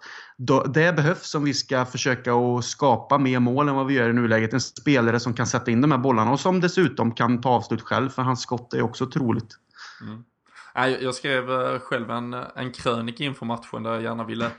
[0.74, 4.14] det behövs om vi ska försöka att skapa mer mål än vad vi gör i
[4.14, 4.54] nuläget.
[4.54, 7.82] En spelare som kan sätta in de här bollarna och som dessutom kan ta avslut
[7.82, 9.58] själv för hans skott är också otroligt.
[10.02, 10.24] Mm.
[10.76, 14.52] Jag skrev eh, själv en, en krönika inför matchen där jag gärna ville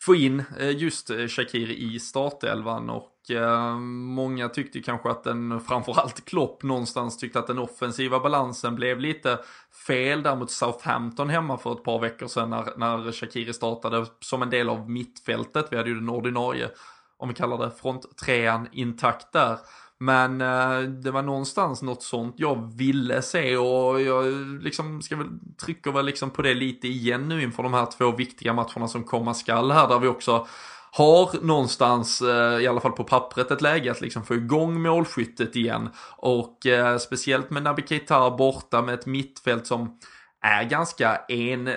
[0.00, 5.60] få in eh, just eh, Shakiri i startelvan och eh, många tyckte kanske att den,
[5.68, 9.38] framförallt Klopp någonstans tyckte att den offensiva balansen blev lite
[9.86, 14.42] fel där mot Southampton hemma för ett par veckor sedan när, när Shakiri startade som
[14.42, 15.66] en del av mittfältet.
[15.70, 16.70] Vi hade ju den ordinarie,
[17.16, 19.58] om vi kallar det fronttrean intakt där.
[20.00, 24.26] Men eh, det var någonstans något sånt jag ville se och jag
[24.62, 25.28] liksom ska väl,
[25.64, 29.04] trycker väl liksom på det lite igen nu inför de här två viktiga matcherna som
[29.04, 30.46] komma skall här där vi också
[30.90, 35.56] har någonstans, eh, i alla fall på pappret, ett läge att liksom få igång målskyttet
[35.56, 35.88] igen.
[36.16, 39.98] Och eh, speciellt med Naby Keita borta med ett mittfält som
[40.40, 41.74] är ganska en, eh,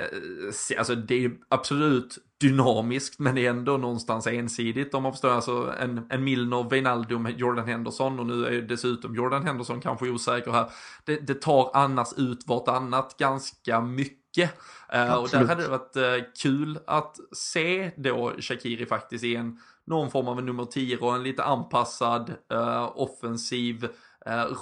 [0.78, 5.30] alltså det är absolut dynamiskt men det är ändå någonstans ensidigt om man förstår.
[5.30, 10.10] Alltså en, en Milner, Wijnaldum, Jordan Henderson och nu är ju dessutom Jordan Henderson kanske
[10.10, 10.70] osäker här.
[11.06, 14.52] Det, det tar annars ut vartannat ganska mycket.
[14.96, 19.60] Uh, och där hade det varit uh, kul att se då Shakiri faktiskt i en
[19.88, 23.88] någon form av en nummer 10 och en lite anpassad uh, offensiv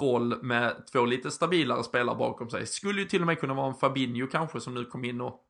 [0.01, 2.65] roll med två lite stabilare spelare bakom sig.
[2.65, 5.45] Skulle ju till och med kunna vara en Fabinho kanske som nu kom in och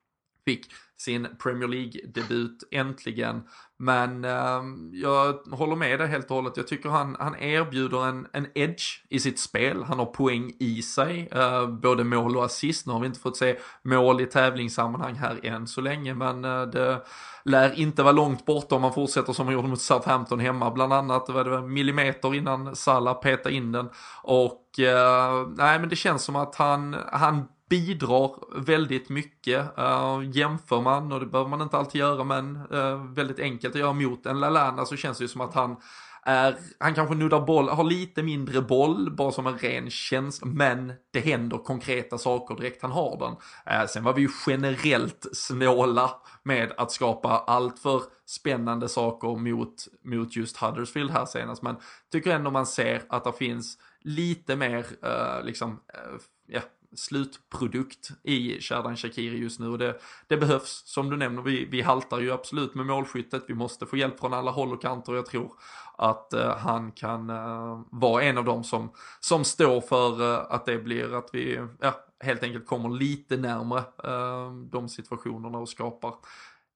[0.50, 0.66] fick
[0.98, 3.44] sin Premier League-debut äntligen.
[3.80, 6.58] Men eh, jag håller med dig helt och hållet.
[6.58, 9.84] Jag tycker han, han erbjuder en, en edge i sitt spel.
[9.84, 12.88] Han har poäng i sig, eh, både mål och assist.
[12.88, 16.62] Nu har vi inte fått se mål i tävlingssammanhang här än så länge, men eh,
[16.62, 17.02] det
[17.46, 20.72] lär inte vara långt borta om man fortsätter som man gjorde mot Southampton hemma.
[20.72, 23.90] Bland annat det var det millimeter innan Salah petade in den.
[24.24, 29.78] Och eh, nej, men det känns som att han, han bidrar väldigt mycket.
[29.78, 33.82] Uh, jämför man, och det behöver man inte alltid göra, men uh, väldigt enkelt att
[33.82, 35.76] göra mot en Lalana så känns det ju som att han
[36.24, 40.94] är, han kanske nuddar boll, har lite mindre boll, bara som en ren tjänst, men
[41.12, 43.32] det händer konkreta saker direkt han har den.
[43.76, 46.12] Uh, sen var vi ju generellt snåla
[46.44, 51.76] med att skapa allt för spännande saker mot, mot just Huddersfield här senast, men
[52.12, 54.86] tycker ändå man ser att det finns lite mer,
[55.44, 55.80] liksom,
[56.48, 56.62] ja,
[56.96, 60.84] slutprodukt i Sherdan Shakiri just nu och det, det behövs.
[60.86, 63.44] Som du nämner, vi, vi haltar ju absolut med målskyttet.
[63.48, 65.52] Vi måste få hjälp från alla håll och kanter och jag tror
[65.98, 70.66] att eh, han kan eh, vara en av dem som, som står för eh, att
[70.66, 76.14] det blir att vi ja, helt enkelt kommer lite närmre eh, de situationerna och skapar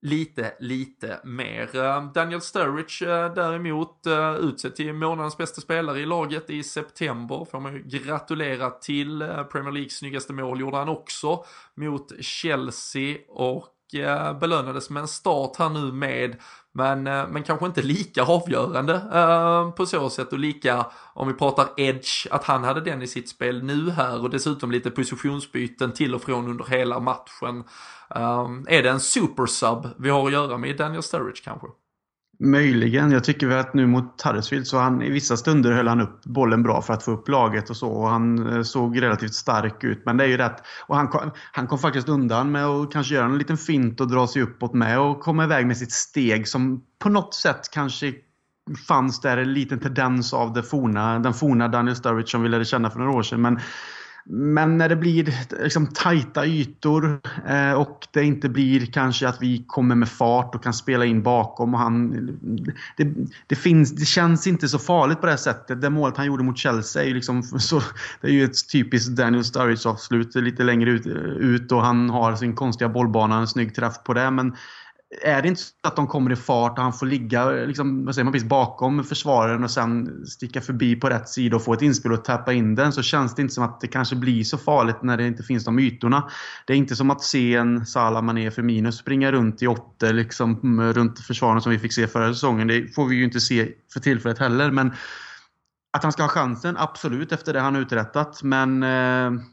[0.04, 1.76] lite, lite mer.
[1.76, 7.48] Eh, Daniel Sturridge eh, däremot eh, utsedd till månadens bästa spelare i laget i september.
[7.52, 9.20] Får man ju gratulera till.
[9.52, 15.58] Premier Leagues snyggaste mål gjorde han också mot Chelsea och Eh, belönades med en start
[15.58, 16.36] här nu med
[16.72, 21.34] men, eh, men kanske inte lika avgörande eh, på så sätt och lika, om vi
[21.34, 25.92] pratar edge, att han hade den i sitt spel nu här och dessutom lite positionsbyten
[25.92, 27.64] till och från under hela matchen.
[28.68, 31.68] Är det en supersub vi har att göra med Daniel Sturridge kanske?
[32.40, 33.12] Möjligen.
[33.12, 36.26] Jag tycker väl att nu mot Huddersfield så han i vissa stunder höll han upp
[36.26, 37.90] bollen bra för att få upp laget och så.
[37.90, 40.06] Och han eh, såg relativt stark ut.
[40.06, 40.64] Men det är ju rätt.
[40.88, 44.08] Och han kom, han kom faktiskt undan med att kanske göra en liten fint och
[44.08, 48.14] dra sig uppåt med och komma iväg med sitt steg som på något sätt kanske
[48.88, 52.66] fanns där en liten tendens av det forna, den forna Daniel Sturridge som vi lärde
[52.66, 53.42] känna för några år sedan.
[53.42, 53.60] Men
[54.26, 55.34] men när det blir
[55.64, 60.64] liksom tajta ytor eh, och det inte blir kanske att vi kommer med fart och
[60.64, 61.74] kan spela in bakom.
[61.74, 62.12] Och han,
[62.98, 63.08] det,
[63.48, 65.82] det, finns, det känns inte så farligt på det här sättet.
[65.82, 67.82] Det målet han gjorde mot Chelsea är ju, liksom så,
[68.22, 71.08] det är ju ett typiskt Daniel Sturridge avslut lite längre ut,
[71.40, 74.32] ut och han har sin konstiga bollbana, en snygg träff på det.
[74.32, 74.56] Men
[75.22, 78.16] är det inte så att de kommer i fart och han får ligga liksom, vad
[78.16, 82.12] säger man, bakom försvararen och sen sticka förbi på rätt sida och få ett inspel
[82.12, 85.02] och tappa in den så känns det inte som att det kanske blir så farligt
[85.02, 86.30] när det inte finns de ytorna.
[86.68, 90.82] Det är inte som att se en Salah, Mané, Firmino springa runt i åtta liksom,
[90.94, 92.68] runt försvaren som vi fick se förra säsongen.
[92.68, 94.72] Det får vi ju inte se för tillfället heller.
[94.72, 94.94] Men
[95.98, 98.44] att han ska ha chansen, absolut, efter det han uträttat.
[98.44, 99.44] Men eh,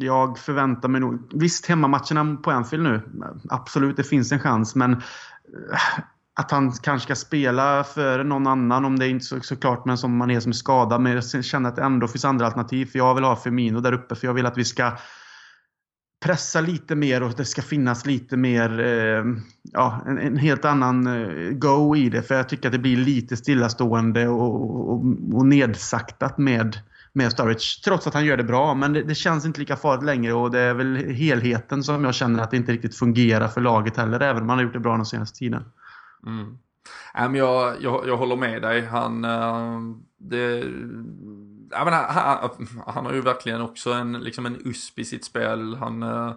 [0.00, 1.30] jag förväntar mig nog...
[1.34, 3.02] Visst, hemmamatcherna på Anfield nu.
[3.48, 4.74] Absolut, det finns en chans.
[4.74, 4.98] Men eh,
[6.40, 9.98] att han kanske ska spela för någon annan, om det är inte så, såklart, men
[9.98, 11.00] som man är som är skadad.
[11.00, 12.86] Men jag känner att det ändå finns andra alternativ.
[12.86, 14.92] För jag vill ha Firmino där uppe, för jag vill att vi ska
[16.24, 19.24] pressa lite mer och det ska finnas lite mer, eh,
[19.72, 22.22] ja, en, en, helt annan eh, go i det.
[22.22, 26.76] För jag tycker att det blir lite stillastående och, och, och nedsaktat med,
[27.18, 27.82] med Sturridge.
[27.84, 30.50] Trots att han gör det bra, men det, det, känns inte lika farligt längre och
[30.50, 34.20] det är väl helheten som jag känner att det inte riktigt fungerar för laget heller,
[34.20, 35.64] även om han har gjort det bra den senaste tiden.
[36.26, 36.56] Mm.
[37.36, 38.86] Jag, jag, jag håller med dig.
[38.86, 39.80] Han, äh,
[40.18, 40.64] det,
[41.70, 42.50] ja, men han,
[42.86, 45.74] han, har ju verkligen också en, liksom en USP i sitt spel.
[45.74, 46.32] Han äh,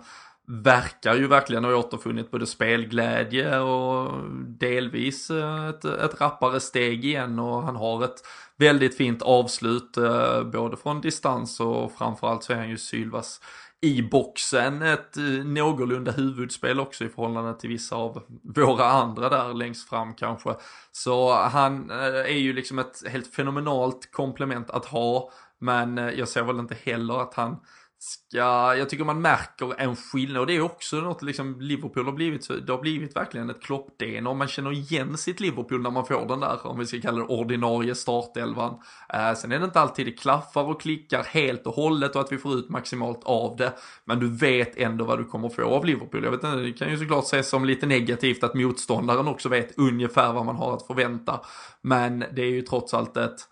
[0.47, 7.39] verkar ju verkligen ha återfunnit både spelglädje och delvis eh, ett, ett rappare steg igen
[7.39, 8.23] och han har ett
[8.61, 13.41] väldigt fint avslut eh, både från distans och framförallt så är han ju Sylvas
[13.81, 18.23] i boxen ett eh, någorlunda huvudspel också i förhållande till vissa av
[18.55, 20.55] våra andra där längst fram kanske.
[20.91, 26.43] Så han eh, är ju liksom ett helt fenomenalt komplement att ha, men jag ser
[26.43, 27.59] väl inte heller att han
[28.03, 32.11] ska, jag tycker man märker en skillnad och det är också något liksom Liverpool har
[32.11, 36.05] blivit, det har blivit verkligen ett klopp och man känner igen sitt Liverpool när man
[36.05, 38.79] får den där, om vi ska kalla det ordinarie startelvan.
[39.13, 42.31] Eh, sen är det inte alltid det klaffar och klickar helt och hållet och att
[42.31, 43.73] vi får ut maximalt av det,
[44.05, 46.23] men du vet ändå vad du kommer få av Liverpool.
[46.23, 49.77] Jag vet inte, det kan ju såklart ses som lite negativt att motståndaren också vet
[49.77, 51.39] ungefär vad man har att förvänta,
[51.81, 53.47] men det är ju trots allt ett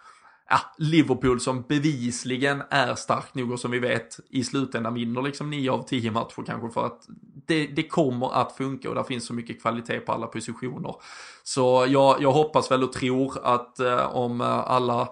[0.50, 5.50] ja, Liverpool som bevisligen är starkt nog och som vi vet i slutändan vinner liksom
[5.50, 7.08] 9 av 10 matcher kanske för att
[7.48, 10.96] det, det kommer att funka och där finns så mycket kvalitet på alla positioner.
[11.44, 15.10] Så jag, jag hoppas väl och tror att eh, om eh, alla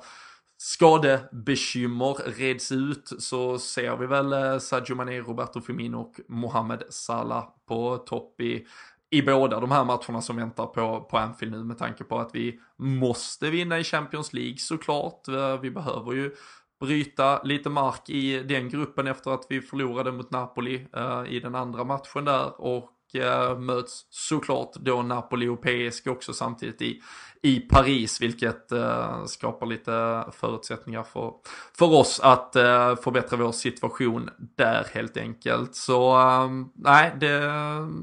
[0.58, 7.48] skadebekymmer reds ut så ser vi väl eh, Sadio Mané, Roberto Firmino och Mohamed Salah
[7.68, 8.66] på topp i
[9.10, 12.36] i båda de här matcherna som väntar på, på Anfield nu med tanke på att
[12.36, 15.28] vi måste vinna i Champions League såklart.
[15.62, 16.32] Vi behöver ju
[16.80, 21.56] bryta lite mark i den gruppen efter att vi förlorade mot Napoli uh, i den
[21.56, 27.02] andra matchen där och Eh, möts såklart då Napoli och PSG också samtidigt i,
[27.42, 31.34] i Paris, vilket eh, skapar lite förutsättningar för,
[31.78, 35.76] för oss att eh, förbättra vår situation där helt enkelt.
[35.76, 37.34] Så eh, nej, det,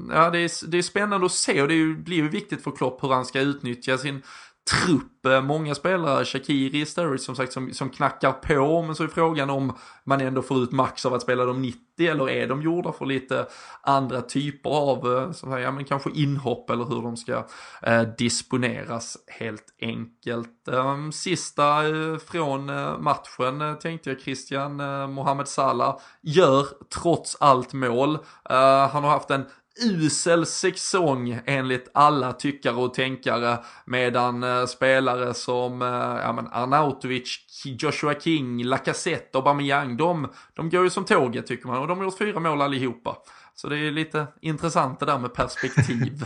[0.09, 3.03] ja, det, är, det är spännande att se och det blir ju viktigt för Klopp
[3.03, 4.21] hur han ska utnyttja sin
[4.69, 9.49] trupp, många spelare, Shakiri, Sturridge som sagt som, som knackar på, men så är frågan
[9.49, 12.91] om man ändå får ut max av att spela dem 90 eller är de gjorda
[12.91, 13.47] för lite
[13.81, 17.45] andra typer av, eh, så här, ja men kanske inhopp eller hur de ska
[17.81, 20.67] eh, disponeras helt enkelt.
[20.67, 26.65] Eh, sista eh, från eh, matchen eh, tänkte jag Christian, eh, Mohamed Salah gör
[27.01, 28.15] trots allt mål.
[28.49, 29.45] Eh, han har haft en
[29.83, 35.87] usel säsong enligt alla tyckare och tänkare medan eh, spelare som eh,
[36.23, 41.81] ja, men Arnautovic, Joshua King, Lacazette Aubameyang de, de går ju som tåget tycker man
[41.81, 43.17] och de har gjort fyra mål allihopa.
[43.57, 46.25] Så det är lite intressant det där med perspektiv.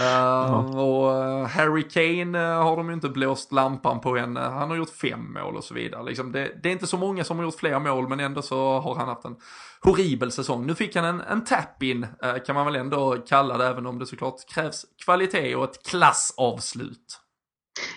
[0.00, 4.36] uh, och uh, Harry Kane uh, har de ju inte blåst lampan på än.
[4.36, 6.02] Han har gjort fem mål och så vidare.
[6.02, 8.80] Liksom det, det, är inte så många som har gjort fler mål men ändå så
[8.80, 9.36] har han haft en
[9.80, 10.66] horribel säsong.
[10.66, 12.06] Nu fick han en, en tap-in
[12.46, 17.20] kan man väl ändå kalla det även om det såklart krävs kvalitet och ett klassavslut.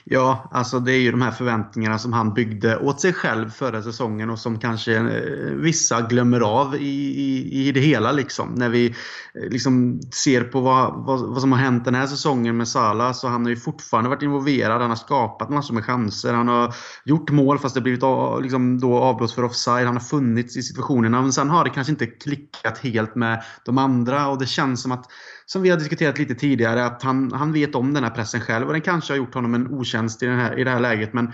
[0.06, 3.82] Ja, alltså det är ju de här förväntningarna som han byggde åt sig själv förra
[3.82, 8.12] säsongen och som kanske eh, vissa glömmer av i, i, i det hela.
[8.12, 8.54] Liksom.
[8.56, 12.58] När vi eh, liksom ser på vad, vad, vad, som har hänt den här säsongen
[12.58, 14.82] med Salah så han har ju fortfarande varit involverad.
[14.82, 16.34] Han har skapat massor med chanser.
[16.34, 18.04] Han har gjort mål fast det blivit
[18.42, 19.86] liksom, då avblåst för offside.
[19.86, 21.22] Han har funnits i situationerna.
[21.22, 24.92] Men sen har det kanske inte klickat helt med de andra och det känns som
[24.92, 25.06] att
[25.54, 28.68] som vi har diskuterat lite tidigare, att han, han vet om den här pressen själv
[28.68, 31.14] och den kanske har gjort honom en otjänst i, den här, i det här läget.
[31.14, 31.34] Men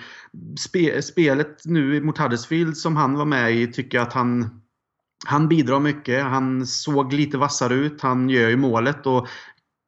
[0.60, 4.62] spe, spelet nu mot Huddersfield som han var med i tycker jag att han
[5.25, 6.23] han bidrar mycket.
[6.23, 8.01] Han såg lite vassare ut.
[8.01, 9.27] Han gör ju målet och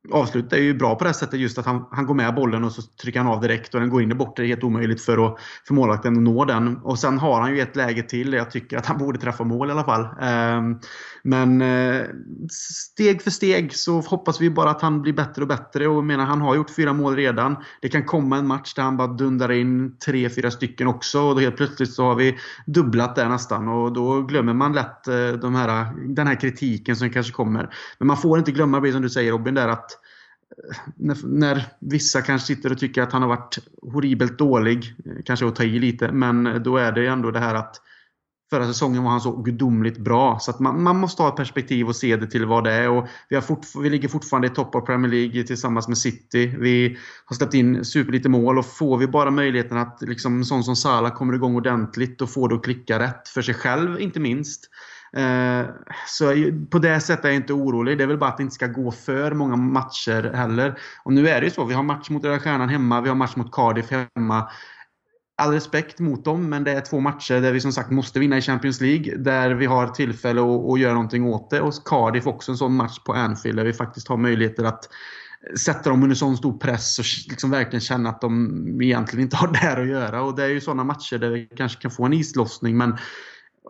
[0.10, 2.72] avslutet är ju bra på det sättet just att han, han går med bollen och
[2.72, 4.44] så trycker han av direkt och den går in i bortre.
[4.44, 6.78] Det är helt omöjligt för, att, för målvakten att nå den.
[6.78, 9.44] Och sen har han ju ett läge till där jag tycker att han borde träffa
[9.44, 10.08] mål i alla fall.
[10.22, 10.80] Ehm,
[11.24, 12.02] men eh,
[12.52, 15.88] steg för steg så hoppas vi bara att han blir bättre och bättre.
[15.88, 17.56] Och jag menar, han har gjort fyra mål redan.
[17.82, 21.22] Det kan komma en match där han bara dundrar in tre, fyra stycken också.
[21.22, 23.68] Och då helt plötsligt så har vi dubblat det nästan.
[23.68, 27.70] Och då glömmer man lätt eh, de här, den här kritiken som kanske kommer.
[27.98, 29.91] Men man får inte glömma, som du säger Robin, där att
[30.96, 35.48] när, när, vissa kanske sitter och tycker att han har varit horribelt dålig, eh, kanske
[35.48, 37.82] att ta i lite, men då är det ändå det här att
[38.52, 40.40] Förra säsongen var han så gudomligt bra.
[40.40, 42.90] Så att man, man måste ha ett perspektiv och se det till vad det är.
[42.90, 46.56] Och vi, har fort, vi ligger fortfarande i topp av Premier League tillsammans med City.
[46.60, 50.76] Vi har släppt in superlite mål och får vi bara möjligheten att liksom, sån som
[50.76, 54.70] Salah kommer igång ordentligt och får det att klicka rätt för sig själv inte minst.
[55.18, 55.66] Eh,
[56.08, 56.34] så
[56.70, 57.98] på det sättet är jag inte orolig.
[57.98, 60.80] Det är väl bara att det inte ska gå för många matcher heller.
[61.04, 61.66] Och nu är det ju så.
[61.66, 63.02] Vi har match mot Röda Stjärnan hemma.
[63.02, 64.50] Vi har match mot Cardiff hemma.
[65.38, 68.38] All respekt mot dem, men det är två matcher där vi som sagt måste vinna
[68.38, 69.18] i Champions League.
[69.18, 71.62] Där vi har tillfälle att, att göra någonting åt det.
[71.62, 74.90] Och Cardiff också en sån match på Anfield där vi faktiskt har möjligheter att
[75.66, 79.48] sätta dem under sån stor press och liksom verkligen känna att de egentligen inte har
[79.62, 80.22] där att göra.
[80.22, 82.78] Och det är ju sådana matcher där vi kanske kan få en islossning.
[82.78, 82.98] Men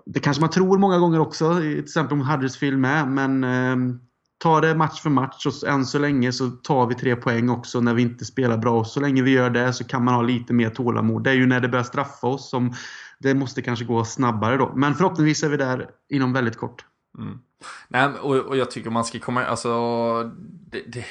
[0.05, 3.07] det kanske man tror många gånger också, till exempel mot Huddersfield med.
[3.07, 3.95] Men eh,
[4.37, 7.81] ta det match för match och än så länge så tar vi tre poäng också
[7.81, 8.79] när vi inte spelar bra.
[8.79, 11.23] Och så länge vi gör det så kan man ha lite mer tålamod.
[11.23, 12.73] Det är ju när det börjar straffa oss som
[13.19, 14.71] det måste kanske gå snabbare då.
[14.75, 16.85] Men förhoppningsvis är vi där inom väldigt kort.
[17.17, 17.39] Mm.
[17.87, 19.69] Nej, och, och jag tycker man ska komma, alltså
[20.71, 21.05] det, det,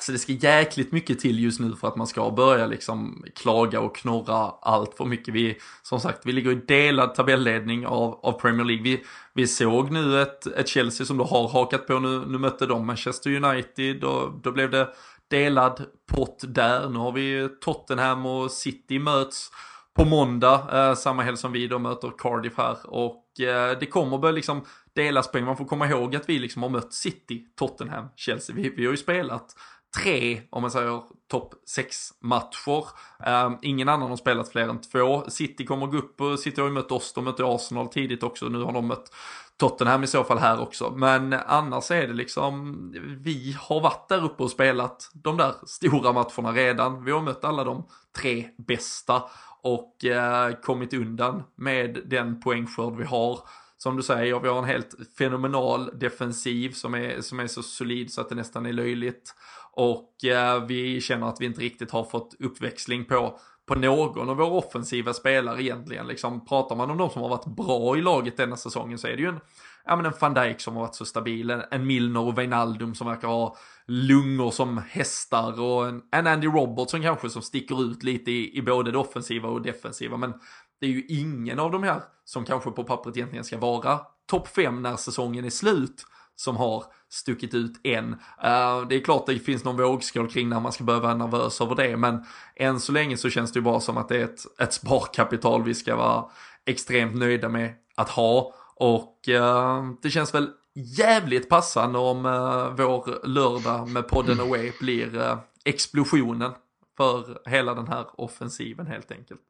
[0.00, 3.80] Alltså det ska jäkligt mycket till just nu för att man ska börja liksom klaga
[3.80, 5.34] och knorra allt för mycket.
[5.34, 8.82] Vi, som sagt, vi ligger i delad tabelledning av, av Premier League.
[8.82, 12.66] Vi, vi såg nu ett, ett Chelsea som då har hakat på nu, nu mötte
[12.66, 14.88] de Manchester United och då blev det
[15.30, 15.82] delad
[16.12, 16.88] pott där.
[16.88, 19.50] Nu har vi Tottenham och City möts
[19.96, 24.18] på måndag, eh, samma helg som vi då möter Cardiff här och eh, det kommer
[24.18, 25.44] börja liksom delas poäng.
[25.44, 28.56] Man får komma ihåg att vi liksom har mött City, Tottenham, Chelsea.
[28.56, 29.54] Vi, vi har ju spelat
[29.96, 32.84] tre, om man säger topp 6 matcher.
[33.26, 35.24] Um, ingen annan har spelat fler än två.
[35.28, 38.48] City kommer gå upp och City har ju mött oss, de mötte Arsenal tidigt också.
[38.48, 39.12] Nu har de mött
[39.56, 40.90] Tottenham i så fall här också.
[40.90, 42.76] Men annars är det liksom,
[43.20, 47.04] vi har varit där uppe och spelat de där stora matcherna redan.
[47.04, 47.86] Vi har mött alla de
[48.16, 49.22] tre bästa
[49.62, 53.40] och eh, kommit undan med den poängskörd vi har.
[53.82, 58.12] Som du säger, vi har en helt fenomenal defensiv som är, som är så solid
[58.12, 59.34] så att det nästan är löjligt.
[59.72, 64.36] Och eh, vi känner att vi inte riktigt har fått uppväxling på, på någon av
[64.36, 66.06] våra offensiva spelare egentligen.
[66.06, 69.16] Liksom, pratar man om de som har varit bra i laget denna säsongen så är
[69.16, 69.40] det ju en,
[69.84, 72.94] ja, men en van Dijk som har varit så stabil, en, en Milner och Wijnaldum
[72.94, 73.56] som verkar ha
[73.86, 78.62] lungor som hästar och en, en Andy Robertson kanske som sticker ut lite i, i
[78.62, 80.16] både det offensiva och defensiva.
[80.16, 80.34] Men
[80.80, 84.48] det är ju ingen av de här som kanske på pappret egentligen ska vara topp
[84.48, 86.06] 5 när säsongen är slut
[86.36, 88.12] som har stuckit ut än.
[88.12, 91.60] Uh, det är klart det finns någon vågskål kring när man ska börja vara nervös
[91.60, 92.24] över det, men
[92.56, 95.62] än så länge så känns det ju bara som att det är ett, ett sparkapital
[95.62, 96.24] vi ska vara
[96.66, 98.54] extremt nöjda med att ha.
[98.76, 105.38] Och uh, det känns väl jävligt passande om uh, vår lördag med podden Away blir
[105.64, 106.52] explosionen
[106.96, 109.40] för hela den här offensiven helt enkelt.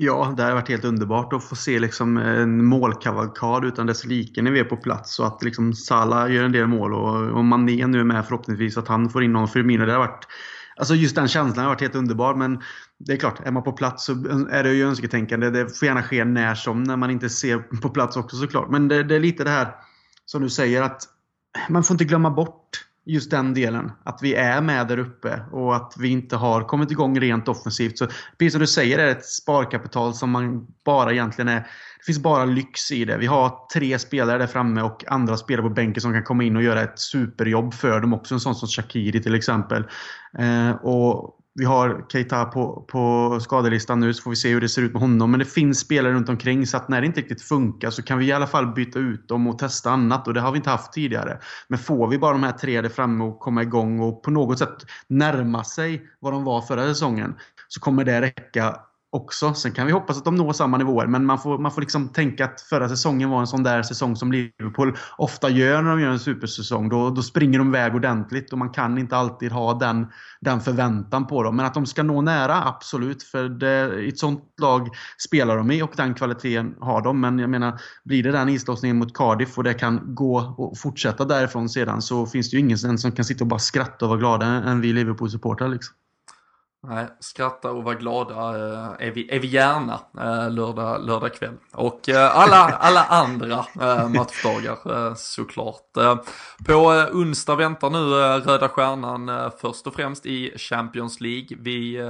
[0.00, 4.42] Ja, det har varit helt underbart att få se liksom en målkavalkad utan dess like
[4.42, 5.18] när vi är på plats.
[5.18, 8.78] Och att liksom Salah gör en del mål och, och Mané nu är med förhoppningsvis
[8.78, 9.86] att han får in någon Firmino.
[9.86, 10.26] Det har varit,
[10.76, 12.34] alltså just den känslan har varit helt underbar.
[12.34, 12.62] Men
[12.98, 14.12] det är klart, är man på plats så
[14.50, 15.50] är det ju önsketänkande.
[15.50, 18.70] Det får gärna ske när som, när man inte ser på plats också såklart.
[18.70, 19.74] Men det, det är lite det här
[20.24, 21.02] som du säger att
[21.68, 23.92] man får inte glömma bort just den delen.
[24.04, 27.98] Att vi är med där uppe och att vi inte har kommit igång rent offensivt.
[27.98, 28.06] Så
[28.38, 31.60] precis som du säger är det ett sparkapital som man bara egentligen är...
[31.98, 33.16] Det finns bara lyx i det.
[33.16, 36.56] Vi har tre spelare där framme och andra spelare på bänken som kan komma in
[36.56, 38.34] och göra ett superjobb för dem också.
[38.34, 39.84] En sån som Shakiri till exempel.
[40.38, 44.68] Eh, och vi har Keita på, på skadelistan nu så får vi se hur det
[44.68, 45.30] ser ut med honom.
[45.30, 48.18] Men det finns spelare runt omkring så att när det inte riktigt funkar så kan
[48.18, 50.28] vi i alla fall byta ut dem och testa annat.
[50.28, 51.38] Och det har vi inte haft tidigare.
[51.68, 54.58] Men får vi bara de här tre där framme och komma igång och på något
[54.58, 54.76] sätt
[55.08, 57.34] närma sig vad de var förra säsongen
[57.68, 58.76] så kommer det räcka
[59.10, 59.54] också.
[59.54, 62.08] Sen kan vi hoppas att de når samma nivåer, men man får, man får liksom
[62.08, 66.00] tänka att förra säsongen var en sån där säsong som Liverpool ofta gör när de
[66.00, 66.88] gör en supersäsong.
[66.88, 70.06] Då, då springer de iväg ordentligt och man kan inte alltid ha den,
[70.40, 71.56] den förväntan på dem.
[71.56, 73.22] Men att de ska nå nära, absolut.
[73.22, 74.88] För det, i ett sånt lag
[75.18, 77.20] spelar de i och den kvaliteten har de.
[77.20, 81.24] Men jag menar, blir det den islossningen mot Cardiff och det kan gå och fortsätta
[81.24, 84.18] därifrån sedan så finns det ju ingen som kan sitta och bara skratta och vara
[84.18, 85.68] glada än vi Liverpool-supportrar.
[85.68, 85.94] Liksom.
[86.86, 91.54] Nej, skratta och vara glada eh, är, vi, är vi gärna eh, lördag, lördag kväll.
[91.72, 93.64] Och eh, alla, alla andra
[94.08, 95.92] matchdagar såklart.
[96.66, 96.74] På
[97.12, 97.98] onsdag väntar nu
[98.40, 101.56] Röda Stjärnan först och främst i Champions League.
[101.60, 102.00] Vi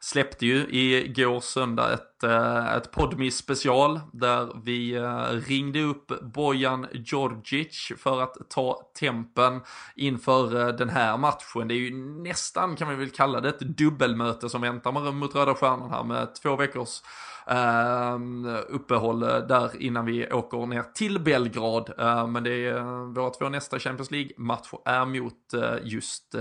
[0.00, 6.86] släppte ju igår söndag ett ett eh, podmi special där vi eh, ringde upp Bojan
[6.92, 9.60] Djordjic för att ta tempen
[9.96, 11.68] inför eh, den här matchen.
[11.68, 15.54] Det är ju nästan, kan vi väl kalla det, ett dubbelmöte som väntar mot Röda
[15.54, 17.02] Stjärnan här med två veckors
[17.46, 21.92] Ehm, uppehåll eh, där innan vi åker ner till Belgrad.
[21.98, 26.34] Ehm, men det är eh, våra två nästa Champions League-matcher är mot eh, just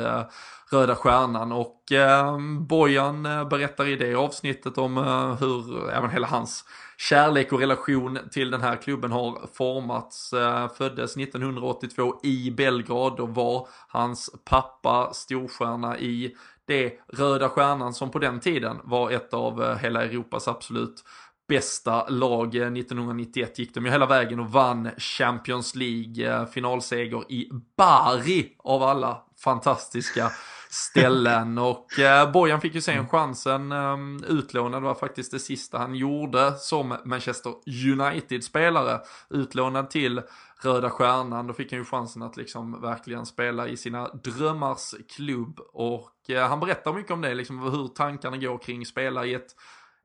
[0.72, 4.98] Röda Stjärnan och ehm, Bojan berättar i det avsnittet om
[5.40, 6.66] hur även hela hans
[6.98, 10.30] kärlek och relation till den här klubben har formats.
[10.78, 16.36] Föddes 1982 i Belgrad och var hans pappa storstjärna i
[16.68, 21.04] det Röda Stjärnan som på den tiden var ett av eh, hela Europas absolut
[21.48, 22.56] bästa lag.
[22.56, 28.84] 1991 gick de ju hela vägen och vann Champions League eh, finalseger i Bari av
[28.84, 30.32] alla fantastiska
[30.70, 33.98] ställen och eh, Bojan fick ju sen chansen eh,
[34.28, 37.54] utlånad, det var faktiskt det sista han gjorde som Manchester
[37.92, 39.00] United-spelare,
[39.30, 40.22] utlånad till
[40.66, 45.60] Röda Stjärnan, då fick han ju chansen att liksom verkligen spela i sina drömmars klubb
[45.74, 49.56] och eh, han berättar mycket om det, liksom hur tankarna går kring spela i ett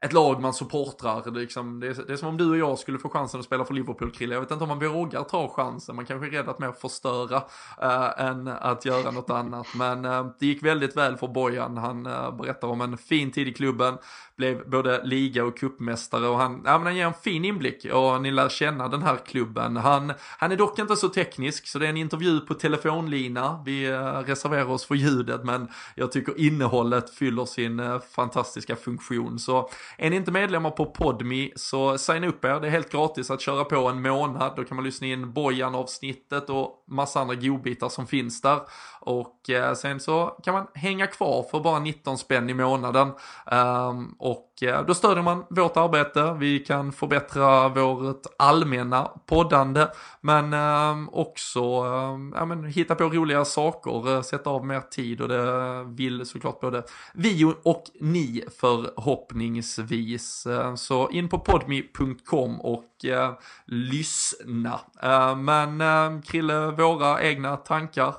[0.00, 1.30] ett lag man supportrar.
[1.30, 3.64] Liksom, det, är, det är som om du och jag skulle få chansen att spela
[3.64, 4.34] för Liverpool, Krille.
[4.34, 5.96] Jag vet inte om man vågar ta chansen.
[5.96, 7.42] Man kanske är rädd att mer förstöra
[7.82, 9.66] äh, än att göra något annat.
[9.74, 11.76] Men äh, det gick väldigt väl för Bojan.
[11.76, 13.98] Han äh, berättar om en fin tid i klubben
[14.38, 18.22] blev både liga och kuppmästare och han, ja, men han ger en fin inblick och
[18.22, 19.76] ni lär känna den här klubben.
[19.76, 23.62] Han, han är dock inte så teknisk så det är en intervju på telefonlina.
[23.64, 29.38] Vi eh, reserverar oss för ljudet men jag tycker innehållet fyller sin eh, fantastiska funktion.
[29.38, 32.60] Så är ni inte medlemmar på Podmi så signa upp er.
[32.60, 34.52] Det är helt gratis att köra på en månad.
[34.56, 38.60] Då kan man lyssna in Bojan-avsnittet och massa andra godbitar som finns där.
[39.00, 43.12] Och eh, sen så kan man hänga kvar för bara 19 spänn i månaden.
[43.52, 49.86] Um, och eh, då stödjer man vårt arbete, vi kan förbättra vårt allmänna poddande,
[50.20, 55.20] men eh, också eh, ja, men, hitta på roliga saker, eh, sätta av mer tid
[55.20, 56.82] och det vill såklart både
[57.14, 60.46] vi och ni förhoppningsvis.
[60.46, 63.32] Ehm, så in på podmi.com och eh,
[63.64, 64.80] lyssna.
[65.02, 68.14] Eh, men eh, Krille, våra egna tankar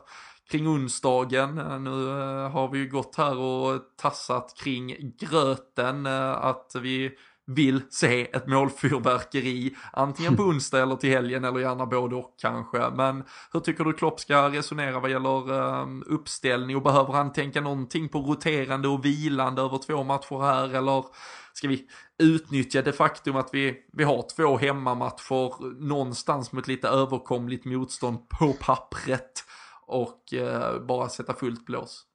[0.49, 1.57] kring onsdagen.
[1.57, 7.11] Eh, nu eh, har vi ju gått här och tassat kring gröten, eh, att vi
[7.47, 12.89] vill se ett målfyrverkeri, antingen på onsdag eller till helgen eller gärna både och kanske.
[12.89, 13.23] Men
[13.53, 15.43] hur tycker du Klopp ska resonera vad gäller
[16.13, 21.05] uppställning och behöver han tänka någonting på roterande och vilande över två matcher här eller
[21.53, 21.87] ska vi
[22.19, 28.53] utnyttja det faktum att vi, vi har två hemmamatcher någonstans mot lite överkomligt motstånd på
[28.53, 29.43] pappret
[29.89, 32.05] och eh, bara sätta fullt blås?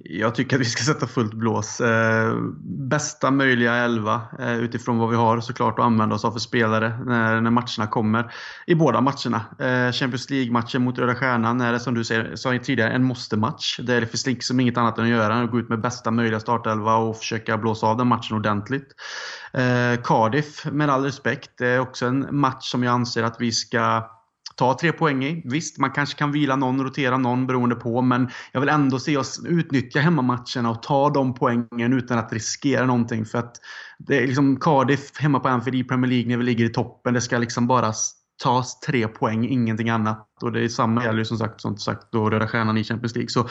[0.00, 1.80] Jag tycker att vi ska sätta fullt blås.
[1.80, 2.36] Eh,
[2.88, 7.00] bästa möjliga elva eh, utifrån vad vi har såklart att använda oss av för spelare
[7.04, 8.34] när, när matcherna kommer.
[8.66, 9.44] I båda matcherna.
[9.58, 13.80] Eh, Champions League-matchen mot Röda Stjärnan är det som du säger, sa tidigare en måste-match.
[13.82, 16.40] Det finns liksom inget annat än att göra än att gå ut med bästa möjliga
[16.40, 18.94] startelva och försöka blåsa av den matchen ordentligt.
[19.52, 24.10] Eh, Cardiff, med all respekt, är också en match som jag anser att vi ska
[24.58, 25.42] ta tre poäng i.
[25.44, 29.16] Visst, man kanske kan vila någon, rotera någon beroende på, men jag vill ändå se
[29.16, 33.24] oss utnyttja hemmamatcherna och ta de poängen utan att riskera någonting.
[33.24, 33.56] För att
[33.98, 37.14] det är liksom Cardiff hemma på Anfield i Premier League när vi ligger i toppen.
[37.14, 37.92] Det ska liksom bara
[38.42, 40.26] tas tre poäng, ingenting annat.
[40.42, 43.14] Och det är samma gäller ju som sagt, som sagt då Röda Stjärnan i Champions
[43.14, 43.30] League.
[43.30, 43.48] Så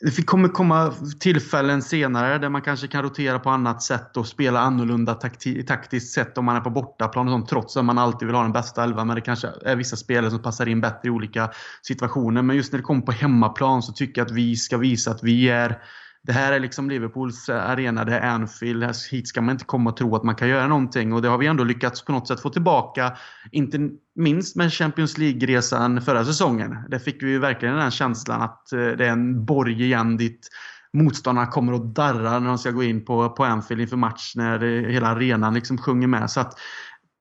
[0.00, 4.60] det kommer komma tillfällen senare där man kanske kan rotera på annat sätt och spela
[4.60, 8.26] annorlunda takti taktiskt sett om man är på bortaplan och sånt, trots att man alltid
[8.26, 9.06] vill ha den bästa elvan.
[9.06, 11.50] Men det kanske är vissa spelare som passar in bättre i olika
[11.82, 12.42] situationer.
[12.42, 15.22] Men just när det kommer på hemmaplan så tycker jag att vi ska visa att
[15.22, 15.78] vi är
[16.26, 18.84] det här är liksom Liverpools eh, arena, det är Anfield.
[19.10, 21.12] Hit ska man inte komma och tro att man kan göra någonting.
[21.12, 23.16] Och det har vi ändå lyckats på något sätt få tillbaka.
[23.50, 26.76] Inte minst med Champions League-resan förra säsongen.
[26.88, 30.48] Där fick vi ju verkligen den känslan att eh, det är en borg igen dit
[30.92, 34.64] motståndarna kommer att darra när de ska gå in på, på Anfield inför match när
[34.64, 36.30] eh, hela arenan liksom sjunger med.
[36.30, 36.58] Så att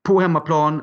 [0.08, 0.82] på hemmaplan,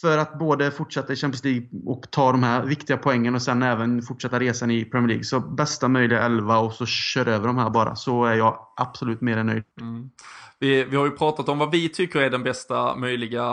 [0.00, 3.62] för att både fortsätta i Champions League och ta de här viktiga poängen och sen
[3.62, 5.24] även fortsätta resan i Premier League.
[5.24, 7.96] Så bästa möjliga elva och så kör över de här bara.
[7.96, 9.64] Så är jag absolut mer än nöjd.
[9.80, 10.10] Mm.
[10.58, 13.44] Vi, vi har ju pratat om vad vi tycker är den bästa möjliga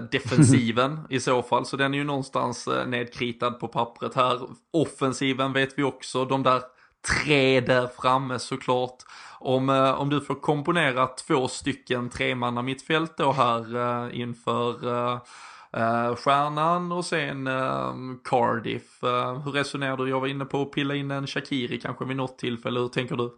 [0.00, 1.66] defensiven i så fall.
[1.66, 4.40] Så den är ju någonstans eh, nedkritad på pappret här.
[4.72, 6.24] Offensiven vet vi också.
[6.24, 6.62] De där
[7.20, 8.96] tre där framme såklart.
[9.40, 14.86] Om, eh, om du får komponera två stycken tremanna mittfält då här uh, inför
[15.76, 17.94] uh, Stjärnan och sen uh,
[18.24, 19.04] Cardiff.
[19.04, 20.08] Eh, hur resonerar du?
[20.08, 22.80] Jag var inne på att pilla in en Shakiri kanske vid något tillfälle.
[22.80, 23.30] Hur tänker du?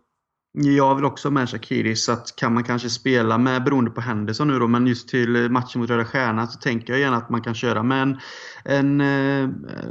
[0.52, 4.48] Jag vill också med Shakiri, så att kan man kanske spela med, beroende på Henderson
[4.48, 7.42] nu då, men just till matchen mot Röda Stjärnan så tänker jag gärna att man
[7.42, 8.18] kan köra med en,
[8.64, 9.48] en eh,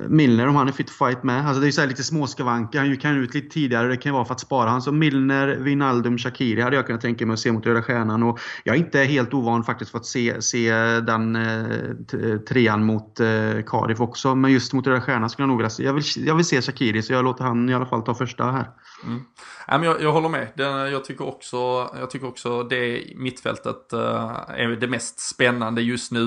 [0.09, 1.47] Milner om han är fit fight med.
[1.47, 4.25] Alltså det är så lite småskavanker, han kan ut lite tidigare, det kan ju vara
[4.25, 4.81] för att spara han.
[4.81, 8.23] Så Milner, Wijnaldum, Shakiri hade jag kunnat tänka mig att se mot Röda Stjärnan.
[8.23, 13.19] Och jag är inte helt ovan faktiskt för att se, se den eh, trean mot
[13.19, 13.27] eh,
[13.65, 14.35] Cardiff också.
[14.35, 15.83] Men just mot Röda Stjärnan skulle jag nog vilja se.
[15.83, 18.43] Jag vill, jag vill se Shakiri, så jag låter han i alla fall ta första
[18.43, 18.69] här.
[19.05, 19.21] Mm.
[19.67, 20.47] Ja, men jag, jag håller med.
[20.55, 21.57] Det, jag, tycker också,
[21.99, 26.21] jag tycker också det mittfältet uh, är det mest spännande just nu.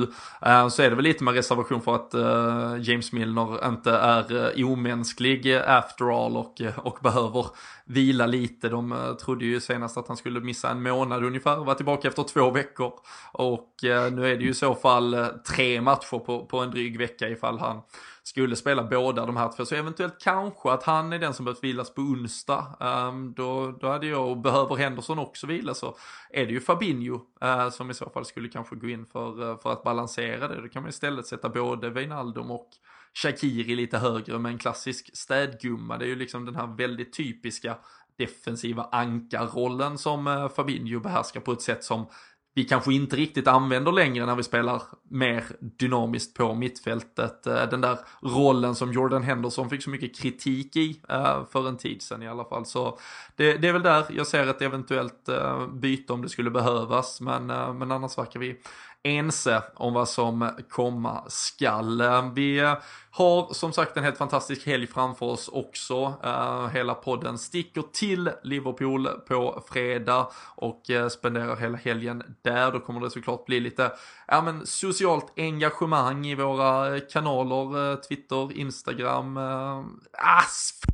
[0.46, 4.64] Uh, så är det väl lite med reservation för att uh, James Milner inte är
[4.64, 7.46] omänsklig after all och, och behöver
[7.84, 8.68] vila lite.
[8.68, 12.22] De eh, trodde ju senast att han skulle missa en månad ungefär, vara tillbaka efter
[12.22, 12.92] två veckor.
[13.32, 16.70] Och eh, nu är det ju i så fall eh, tre matcher på, på en
[16.70, 17.80] dryg vecka ifall han
[18.22, 19.64] skulle spela båda de här två.
[19.64, 22.76] Så eventuellt kanske att han är den som behövt vilas på onsdag.
[22.80, 25.96] Um, då, då hade jag, och behöver Henderson också vila så
[26.30, 27.14] är det ju Fabinho
[27.44, 30.60] uh, som i så fall skulle kanske gå in för, uh, för att balansera det.
[30.60, 32.68] Då kan man istället sätta både Wijnaldum och
[33.14, 35.98] Shakiri lite högre med en klassisk städgumma.
[35.98, 37.76] Det är ju liksom den här väldigt typiska
[38.18, 42.06] defensiva ankarrollen som eh, Fabinho behärskar på ett sätt som
[42.54, 47.46] vi kanske inte riktigt använder längre när vi spelar mer dynamiskt på mittfältet.
[47.46, 51.76] Eh, den där rollen som Jordan Henderson fick så mycket kritik i eh, för en
[51.76, 52.66] tid sedan i alla fall.
[52.66, 52.98] Så
[53.36, 55.28] det, det är väl där jag ser ett eventuellt
[55.72, 57.20] byte om det skulle behövas.
[57.20, 57.46] Men,
[57.78, 58.60] men annars verkar vi
[59.02, 62.02] ense om vad som komma skall.
[62.34, 62.74] Vi
[63.14, 66.14] har som sagt en helt fantastisk helg framför oss också.
[66.24, 72.72] Uh, hela podden sticker till Liverpool på fredag och uh, spenderar hela helgen där.
[72.72, 73.92] Då kommer det såklart bli lite
[74.26, 79.36] ja, men, socialt engagemang i våra eh, kanaler, uh, Twitter, Instagram.
[79.36, 80.42] Uh, ah,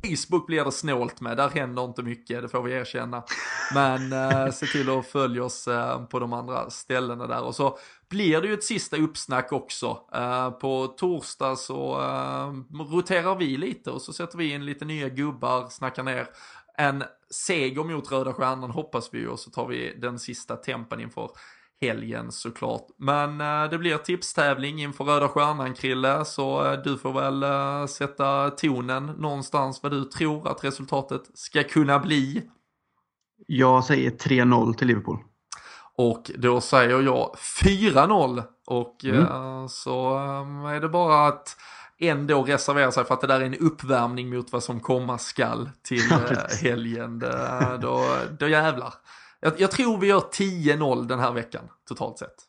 [0.03, 3.23] Facebook blir det snålt med, där händer inte mycket, det får vi erkänna.
[3.73, 5.67] Men uh, se till att följa oss
[6.09, 7.41] på de andra ställena där.
[7.41, 7.77] Och så
[8.09, 9.99] blir det ju ett sista uppsnack också.
[10.13, 15.09] Eh, på torsdag så uh, roterar vi lite och så sätter vi in lite nya
[15.09, 16.27] gubbar, snackar ner
[16.77, 20.99] en seger mot Röda Stjärnan hoppas vi ju och så tar vi den sista tempen
[20.99, 21.29] inför
[21.81, 22.87] helgen såklart.
[22.97, 27.85] Men uh, det blir tipstävling inför Röda Stjärnan Krille, så uh, du får väl uh,
[27.85, 32.43] sätta tonen någonstans vad du tror att resultatet ska kunna bli.
[33.47, 35.17] Jag säger 3-0 till Liverpool.
[35.99, 39.69] Och då säger jag 4-0 och mm.
[39.69, 40.17] så
[40.67, 41.57] är det bara att
[41.99, 45.69] ändå reservera sig för att det där är en uppvärmning mot vad som komma skall
[45.83, 46.17] till eh,
[46.63, 47.19] helgen.
[47.81, 48.05] då,
[48.39, 48.93] då jävlar.
[49.39, 52.48] Jag, jag tror vi gör 10-0 den här veckan totalt sett.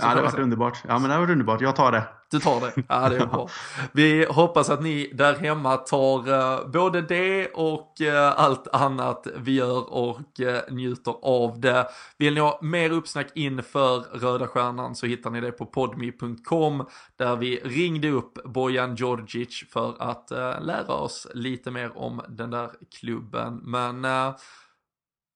[0.00, 0.78] Så ja, det varit underbart.
[0.88, 1.60] Ja, men det varit underbart.
[1.60, 2.04] Jag tar det.
[2.30, 2.82] Du tar det?
[2.88, 3.48] Ja, det är bra.
[3.92, 9.52] Vi hoppas att ni där hemma tar uh, både det och uh, allt annat vi
[9.52, 11.86] gör och uh, njuter av det.
[12.18, 16.84] Vill ni ha mer uppsnack inför Röda Stjärnan så hittar ni det på podme.com
[17.16, 20.30] där vi ringde upp Bojan Djordjic för att
[20.60, 22.70] lära oss lite mer om den där
[23.00, 23.60] klubben.
[23.62, 24.04] Men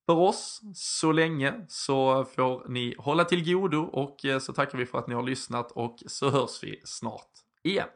[0.07, 4.86] för oss så länge så får ni hålla till godo och eh, så tackar vi
[4.86, 7.30] för att ni har lyssnat och så hörs vi snart
[7.62, 7.88] igen.